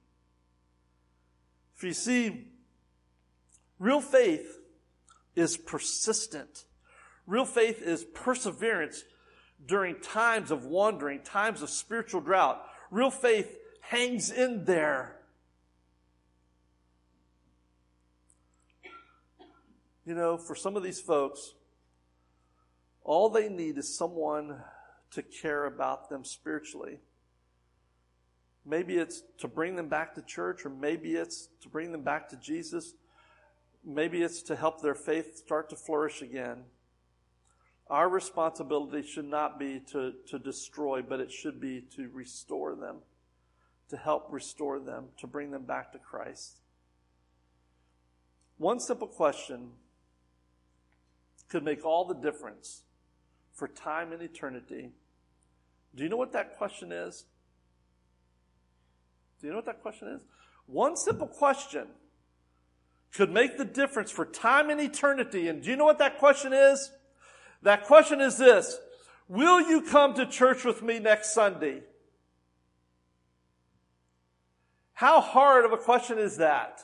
If 1.78 1.84
you 1.84 1.94
see, 1.94 2.48
real 3.80 4.02
faith 4.02 4.60
is 5.36 5.58
persistent. 5.58 6.66
Real 7.26 7.46
faith 7.46 7.82
is 7.82 8.04
perseverance 8.04 9.04
during 9.66 10.00
times 10.00 10.52
of 10.52 10.66
wandering, 10.66 11.22
times 11.22 11.62
of 11.62 11.70
spiritual 11.70 12.22
drought. 12.22 12.64
Real 12.90 13.12
faith 13.12 13.56
hangs 13.82 14.32
in 14.32 14.66
there 14.66 15.18
You 20.08 20.16
know, 20.16 20.38
for 20.38 20.56
some 20.56 20.78
of 20.78 20.84
these 20.84 21.02
folks, 21.02 21.54
all 23.04 23.28
they 23.28 23.50
need 23.50 23.78
is 23.78 23.94
someone 23.94 24.64
to 25.12 25.22
care 25.22 25.66
about 25.66 26.10
them 26.10 26.24
spiritually. 26.24 27.00
Maybe 28.70 28.98
it's 28.98 29.24
to 29.38 29.48
bring 29.48 29.78
them 29.78 29.88
back 29.88 30.14
to 30.16 30.22
church, 30.22 30.66
or 30.66 30.70
maybe 30.70 31.16
it's 31.16 31.48
to 31.62 31.70
bring 31.70 31.94
them 31.94 32.02
back 32.02 32.28
to 32.30 32.36
Jesus. 32.36 32.96
Maybe 33.86 34.22
it's 34.22 34.42
to 34.44 34.58
help 34.58 34.82
their 34.82 34.94
faith 34.94 35.38
start 35.38 35.70
to 35.70 35.78
flourish 35.78 36.22
again. 36.22 36.64
Our 37.90 38.10
responsibility 38.10 39.08
should 39.08 39.30
not 39.30 39.58
be 39.58 39.80
to, 39.92 40.14
to 40.28 40.38
destroy, 40.38 41.02
but 41.02 41.22
it 41.22 41.32
should 41.32 41.62
be 41.62 41.86
to 41.96 42.10
restore 42.10 42.76
them, 42.76 42.98
to 43.90 43.96
help 43.96 44.28
restore 44.30 44.80
them, 44.80 45.06
to 45.20 45.28
bring 45.28 45.52
them 45.52 45.64
back 45.64 45.94
to 45.94 45.98
Christ. 45.98 46.60
One 48.58 48.82
simple 48.82 49.08
question 49.08 49.70
could 51.48 51.64
make 51.64 51.86
all 51.86 52.04
the 52.04 52.16
difference 52.16 52.82
for 53.54 53.70
time 53.70 54.12
and 54.12 54.22
eternity. 54.22 54.90
Do 55.96 56.04
you 56.04 56.10
know 56.10 56.18
what 56.18 56.34
that 56.34 56.58
question 56.58 56.92
is? 56.92 57.24
Do 59.40 59.48
you 59.48 59.52
know 59.52 59.58
what 59.58 59.66
that 59.66 59.82
question 59.82 60.08
is? 60.10 60.22
One 60.66 60.98
simple 60.98 61.28
question 61.28 61.88
could 63.14 63.32
make 63.32 63.58
the 63.58 63.66
difference 63.66 64.12
for 64.12 64.26
time 64.26 64.70
and 64.70 64.80
eternity. 64.82 65.48
And 65.48 65.62
do 65.62 65.70
you 65.70 65.76
know 65.76 65.86
what 65.86 66.00
that 66.00 66.18
question 66.18 66.54
is? 66.54 66.92
That 67.62 67.86
question 67.86 68.22
is 68.22 68.38
this. 68.38 68.78
Will 69.28 69.62
you 69.62 69.82
come 69.82 70.14
to 70.16 70.26
church 70.26 70.64
with 70.64 70.82
me 70.82 71.00
next 71.00 71.34
Sunday? 71.34 71.84
How 74.94 75.22
hard 75.22 75.66
of 75.66 75.72
a 75.72 75.78
question 75.78 76.18
is 76.18 76.38
that? 76.38 76.84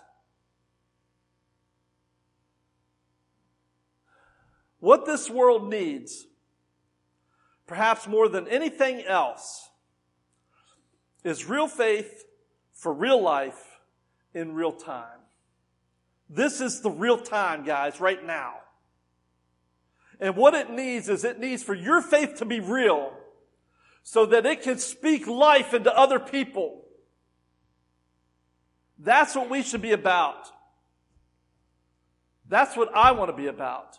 What 4.79 5.05
this 5.05 5.29
world 5.29 5.69
needs, 5.69 6.27
perhaps 7.65 8.07
more 8.07 8.27
than 8.27 8.47
anything 8.47 9.01
else, 9.01 9.69
is 11.23 11.45
real 11.45 11.67
faith 11.67 12.25
for 12.83 12.91
real 12.91 13.21
life 13.21 13.79
in 14.33 14.53
real 14.53 14.73
time. 14.73 15.21
This 16.29 16.59
is 16.59 16.81
the 16.81 16.91
real 16.91 17.17
time, 17.17 17.63
guys, 17.63 18.01
right 18.01 18.23
now. 18.23 18.55
And 20.19 20.35
what 20.35 20.53
it 20.53 20.69
needs 20.69 21.07
is 21.07 21.23
it 21.23 21.39
needs 21.39 21.63
for 21.63 21.73
your 21.73 22.01
faith 22.01 22.35
to 22.35 22.45
be 22.45 22.59
real 22.59 23.13
so 24.03 24.25
that 24.25 24.45
it 24.45 24.63
can 24.63 24.79
speak 24.79 25.27
life 25.27 25.73
into 25.73 25.97
other 25.97 26.19
people. 26.19 26.81
That's 28.99 29.33
what 29.33 29.49
we 29.49 29.63
should 29.63 29.81
be 29.81 29.93
about. 29.93 30.49
That's 32.49 32.75
what 32.75 32.93
I 32.93 33.13
want 33.13 33.31
to 33.31 33.37
be 33.37 33.47
about. 33.47 33.97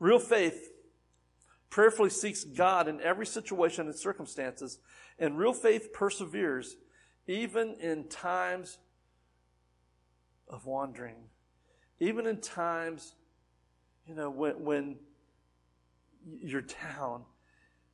Real 0.00 0.18
faith 0.18 0.71
prayerfully 1.72 2.10
seeks 2.10 2.44
God 2.44 2.86
in 2.86 3.00
every 3.00 3.24
situation 3.24 3.86
and 3.86 3.96
circumstances, 3.96 4.78
and 5.18 5.38
real 5.38 5.54
faith 5.54 5.90
perseveres 5.94 6.76
even 7.26 7.76
in 7.80 8.08
times 8.08 8.76
of 10.48 10.66
wandering, 10.66 11.16
even 11.98 12.26
in 12.26 12.42
times, 12.42 13.14
you 14.06 14.14
know, 14.14 14.28
when, 14.28 14.62
when 14.62 14.96
you're 16.42 16.60
down. 16.60 17.22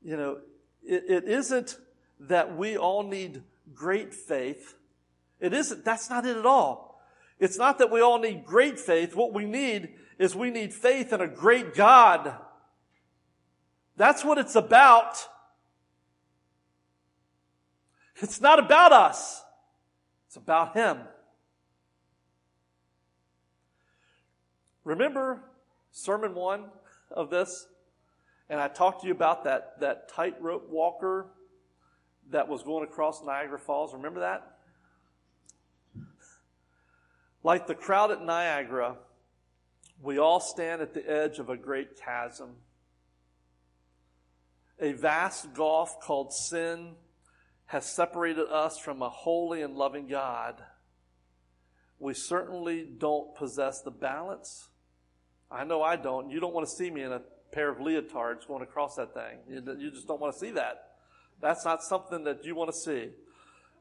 You 0.03 0.16
know, 0.16 0.39
it, 0.85 1.05
it 1.09 1.24
isn't 1.29 1.79
that 2.18 2.57
we 2.57 2.76
all 2.76 3.05
need 3.05 3.45
great 3.74 4.12
faith. 4.12 4.74
It 5.39 5.53
isn't, 5.53 5.85
that's 5.85 6.11
not 6.11 6.26
it 6.26 6.37
at 6.37 6.47
all. 6.47 7.01
It's 7.39 7.59
not 7.59 7.79
that 7.79 7.93
we 7.93 8.01
all 8.01 8.18
need 8.18 8.45
great 8.45 8.81
faith. 8.81 9.14
What 9.14 9.33
we 9.33 9.45
need 9.45 9.91
is 10.18 10.35
we 10.35 10.51
need 10.51 10.74
faith 10.74 11.12
in 11.12 11.20
a 11.20 11.29
great 11.29 11.74
God. 11.74 12.35
That's 13.99 14.24
what 14.24 14.38
it's 14.38 14.55
about. 14.55 15.26
It's 18.20 18.40
not 18.40 18.61
about 18.61 18.92
us. 18.92 19.42
It's 20.28 20.36
about 20.36 20.74
Him. 20.74 20.99
Remember 24.84 25.40
sermon 25.90 26.34
one 26.34 26.66
of 27.11 27.28
this? 27.28 27.66
And 28.49 28.61
I 28.61 28.68
talked 28.68 29.03
to 29.03 29.09
you 29.09 29.12
about 29.12 29.44
that, 29.44 29.80
that 29.80 30.09
tightrope 30.09 30.70
walker 30.70 31.26
that 32.30 32.49
was 32.49 32.62
going 32.62 32.84
across 32.84 33.22
Niagara 33.24 33.59
Falls. 33.59 33.92
Remember 33.92 34.20
that? 34.20 34.59
Like 37.42 37.66
the 37.66 37.74
crowd 37.74 38.12
at 38.12 38.22
Niagara, 38.22 38.96
we 40.01 40.18
all 40.18 40.38
stand 40.38 40.82
at 40.82 40.94
the 40.94 41.09
edge 41.11 41.40
of 41.40 41.51
a 41.51 41.57
great 41.57 42.01
chasm. 42.01 42.51
A 44.81 44.93
vast 44.93 45.55
gulf 45.55 46.01
called 46.01 46.33
sin 46.33 46.95
has 47.66 47.85
separated 47.85 48.47
us 48.49 48.79
from 48.79 49.03
a 49.03 49.09
holy 49.09 49.62
and 49.62 49.76
loving 49.76 50.09
God. 50.09 50.62
We 51.99 52.14
certainly 52.14 52.87
don't 52.97 53.35
possess 53.35 53.83
the 53.83 53.91
balance. 53.91 54.68
I 55.51 55.64
know 55.64 55.83
I 55.83 55.97
don't. 55.97 56.31
You 56.31 56.41
don't 56.41 56.55
want 56.55 56.68
to 56.68 56.74
see 56.74 56.91
me 56.91 57.03
in 57.03 57.12
a 57.12 57.22
pair 57.53 57.68
of 57.68 57.79
leotards 57.79 58.47
going 58.47 58.62
across 58.62 58.97
that 58.97 59.14
thing. 59.14 59.39
You, 59.49 59.91
just 59.91 60.07
don't 60.07 60.20
want 60.20 60.33
to 60.35 60.39
see 60.39 60.53
that. 60.53 60.93
That's 61.41 61.64
not 61.64 61.83
something 61.83 62.24
that 62.24 62.45
you 62.45 62.55
want 62.55 62.70
to 62.70 62.76
see. 62.76 63.11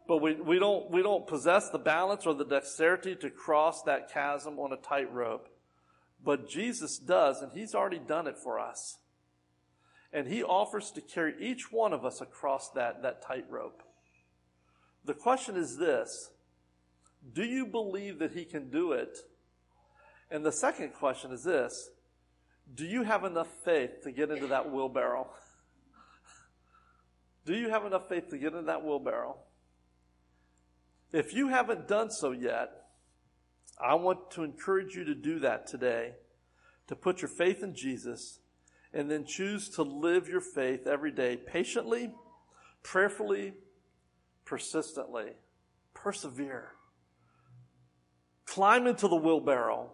But 0.07 0.17
we, 0.17 0.35
we, 0.35 0.57
don't, 0.57 0.89
we 0.89 1.03
don't 1.03 1.27
possess 1.27 1.69
the 1.69 1.79
balance 1.79 2.25
or 2.25 2.33
the 2.33 2.45
dexterity 2.45 3.15
to 3.17 3.29
cross 3.29 3.83
that 3.83 4.11
chasm 4.11 4.57
on 4.57 4.71
a 4.71 4.77
tightrope. 4.77 5.49
But 6.23 6.49
Jesus 6.49 6.97
does, 6.97 7.41
and 7.41 7.51
He's 7.53 7.75
already 7.75 7.99
done 7.99 8.25
it 8.27 8.37
for 8.37 8.59
us. 8.59 8.97
And 10.13 10.27
He 10.27 10.43
offers 10.43 10.91
to 10.91 11.01
carry 11.01 11.35
each 11.39 11.71
one 11.71 11.93
of 11.93 12.05
us 12.05 12.21
across 12.21 12.69
that, 12.71 13.01
that 13.03 13.21
tightrope. 13.21 13.83
The 15.05 15.13
question 15.13 15.55
is 15.55 15.77
this 15.77 16.31
Do 17.33 17.43
you 17.43 17.65
believe 17.65 18.19
that 18.19 18.31
He 18.31 18.45
can 18.45 18.69
do 18.69 18.91
it? 18.93 19.17
And 20.29 20.45
the 20.45 20.51
second 20.51 20.93
question 20.93 21.31
is 21.31 21.43
this 21.43 21.89
do 22.75 22.85
you 22.85 23.03
have 23.03 23.23
enough 23.23 23.47
faith 23.63 24.01
to 24.03 24.11
get 24.11 24.29
into 24.29 24.47
that 24.47 24.71
wheelbarrow? 24.71 25.29
Do 27.45 27.55
you 27.55 27.69
have 27.69 27.85
enough 27.85 28.09
faith 28.09 28.29
to 28.29 28.37
get 28.37 28.47
into 28.53 28.63
that 28.63 28.83
wheelbarrow? 28.83 29.37
If 31.13 31.33
you 31.33 31.47
haven't 31.47 31.87
done 31.87 32.11
so 32.11 32.31
yet, 32.31 32.71
I 33.79 33.95
want 33.95 34.31
to 34.31 34.43
encourage 34.43 34.95
you 34.95 35.05
to 35.05 35.15
do 35.15 35.39
that 35.39 35.67
today, 35.67 36.15
to 36.87 36.95
put 36.95 37.21
your 37.21 37.29
faith 37.29 37.63
in 37.63 37.73
Jesus, 37.73 38.39
and 38.93 39.09
then 39.09 39.25
choose 39.25 39.69
to 39.69 39.83
live 39.83 40.27
your 40.27 40.41
faith 40.41 40.87
every 40.87 41.11
day 41.11 41.37
patiently, 41.37 42.11
prayerfully, 42.83 43.53
persistently. 44.45 45.31
Persevere. 45.93 46.73
Climb 48.45 48.87
into 48.87 49.07
the 49.07 49.15
wheelbarrow 49.15 49.91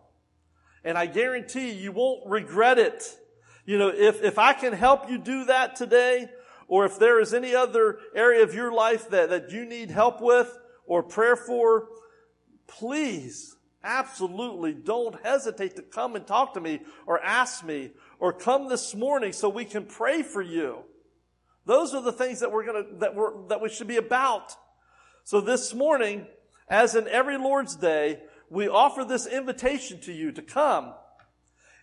and 0.84 0.98
I 0.98 1.06
guarantee 1.06 1.72
you 1.72 1.91
won't 1.91 2.30
regret 2.30 2.78
it. 2.78 3.18
You 3.66 3.78
know, 3.78 3.89
if, 3.89 4.22
if 4.22 4.38
I 4.38 4.54
can 4.54 4.74
help 4.74 5.10
you 5.10 5.18
do 5.18 5.46
that 5.46 5.76
today, 5.76 6.28
or 6.68 6.86
if 6.86 7.00
there 7.00 7.20
is 7.20 7.34
any 7.34 7.56
other 7.56 8.00
area 8.16 8.44
of 8.44 8.54
your 8.54 8.72
life 8.72 9.10
that, 9.10 9.30
that 9.30 9.52
you 9.52 9.66
need 9.66 9.89
help 9.91 10.22
with 10.22 10.58
or 10.86 11.04
prayer 11.04 11.36
for, 11.36 11.88
please, 12.68 13.56
absolutely 13.84 14.74
don't 14.74 15.24
hesitate 15.24 15.76
to 15.76 15.82
come 15.82 16.16
and 16.16 16.26
talk 16.26 16.54
to 16.54 16.62
me 16.62 16.82
or 17.06 17.22
ask 17.22 17.64
me 17.64 17.91
or 18.24 18.32
come 18.32 18.69
this 18.69 18.95
morning 18.95 19.34
so 19.34 19.49
we 19.49 19.65
can 19.65 19.86
pray 19.86 20.24
for 20.24 20.41
you. 20.41 20.78
Those 21.65 21.93
are 21.93 22.01
the 22.01 22.13
things 22.13 22.39
that 22.39 22.53
we're 22.53 22.65
gonna, 22.65 22.86
that 22.99 23.15
we're, 23.15 23.49
that 23.49 23.59
we 23.59 23.67
should 23.67 23.89
be 23.89 23.97
about. 23.97 24.55
So 25.26 25.41
this 25.41 25.74
morning, 25.74 26.26
as 26.69 26.95
in 26.95 27.09
every 27.09 27.38
Lord's 27.38 27.76
Day, 27.76 28.21
we 28.49 28.69
offer 28.69 29.03
this 29.03 29.28
invitation 29.28 29.99
to 30.03 30.13
you 30.13 30.32
to 30.32 30.41
come. 30.41 30.93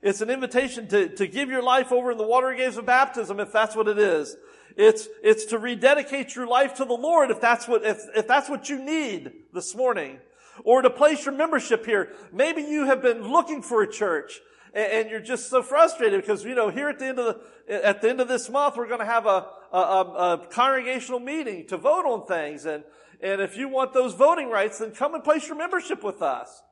It's 0.00 0.22
an 0.22 0.30
invitation 0.30 0.88
to, 0.88 1.10
to 1.16 1.26
give 1.26 1.50
your 1.50 1.62
life 1.62 1.92
over 1.92 2.10
in 2.10 2.16
the 2.16 2.26
water 2.26 2.54
games 2.54 2.78
of 2.78 2.86
baptism, 2.86 3.38
if 3.38 3.52
that's 3.52 3.76
what 3.76 3.86
it 3.86 3.98
is. 3.98 4.34
It's, 4.78 5.08
it's 5.22 5.44
to 5.46 5.58
rededicate 5.58 6.34
your 6.34 6.46
life 6.46 6.72
to 6.76 6.86
the 6.86 6.94
Lord, 6.94 7.30
if 7.30 7.42
that's 7.42 7.68
what, 7.68 7.84
if, 7.84 7.98
if 8.16 8.26
that's 8.26 8.48
what 8.48 8.70
you 8.70 8.82
need 8.82 9.30
this 9.52 9.74
morning. 9.74 10.20
Or 10.64 10.80
to 10.80 10.88
place 10.88 11.26
your 11.26 11.34
membership 11.34 11.84
here. 11.84 12.14
Maybe 12.32 12.62
you 12.62 12.86
have 12.86 13.02
been 13.02 13.30
looking 13.30 13.60
for 13.60 13.82
a 13.82 13.92
church 13.92 14.40
and, 14.74 15.10
you're 15.10 15.20
just 15.20 15.50
so 15.50 15.62
frustrated 15.62 16.20
because, 16.20 16.44
you 16.44 16.54
know, 16.54 16.68
here 16.68 16.88
at 16.88 16.98
the 16.98 17.06
end 17.06 17.18
of 17.18 17.36
the, 17.66 17.86
at 17.86 18.00
the 18.00 18.10
end 18.10 18.20
of 18.20 18.28
this 18.28 18.48
month, 18.48 18.76
we're 18.76 18.86
going 18.86 19.00
to 19.00 19.06
have 19.06 19.26
a, 19.26 19.46
a, 19.72 19.76
a 19.76 20.46
congregational 20.50 21.20
meeting 21.20 21.66
to 21.68 21.76
vote 21.76 22.06
on 22.06 22.26
things 22.26 22.66
and, 22.66 22.84
and 23.22 23.40
if 23.40 23.56
you 23.56 23.68
want 23.68 23.92
those 23.92 24.14
voting 24.14 24.48
rights, 24.48 24.78
then 24.78 24.92
come 24.92 25.14
and 25.14 25.22
place 25.22 25.46
your 25.46 25.56
membership 25.56 26.02
with 26.02 26.22
us. 26.22 26.62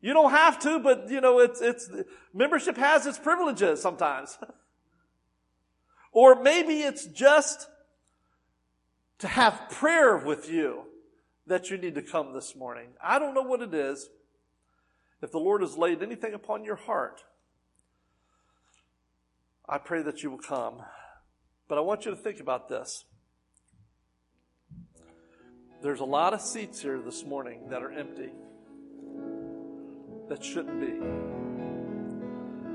You 0.00 0.14
don't 0.14 0.30
have 0.30 0.58
to, 0.60 0.78
but 0.78 1.10
you 1.10 1.20
know, 1.20 1.38
it's, 1.40 1.60
it's, 1.60 1.90
membership 2.34 2.76
has 2.76 3.06
its 3.06 3.18
privileges 3.18 3.80
sometimes. 3.80 4.38
or 6.12 6.42
maybe 6.42 6.80
it's 6.80 7.06
just 7.06 7.68
to 9.18 9.28
have 9.28 9.68
prayer 9.70 10.16
with 10.16 10.50
you 10.50 10.84
that 11.46 11.70
you 11.70 11.76
need 11.76 11.94
to 11.94 12.02
come 12.02 12.32
this 12.32 12.56
morning. 12.56 12.88
I 13.02 13.18
don't 13.18 13.34
know 13.34 13.42
what 13.42 13.60
it 13.60 13.74
is. 13.74 14.08
If 15.22 15.32
the 15.32 15.38
Lord 15.38 15.60
has 15.60 15.76
laid 15.76 16.02
anything 16.02 16.34
upon 16.34 16.64
your 16.64 16.76
heart, 16.76 17.22
I 19.68 19.78
pray 19.78 20.02
that 20.02 20.22
you 20.22 20.30
will 20.30 20.38
come. 20.38 20.82
But 21.68 21.78
I 21.78 21.82
want 21.82 22.04
you 22.04 22.10
to 22.10 22.16
think 22.16 22.40
about 22.40 22.68
this. 22.68 23.04
There's 25.82 26.00
a 26.00 26.04
lot 26.04 26.34
of 26.34 26.40
seats 26.40 26.82
here 26.82 27.00
this 27.00 27.24
morning 27.24 27.68
that 27.70 27.82
are 27.82 27.92
empty, 27.92 28.30
that 30.28 30.44
shouldn't 30.44 30.80
be. 30.80 31.39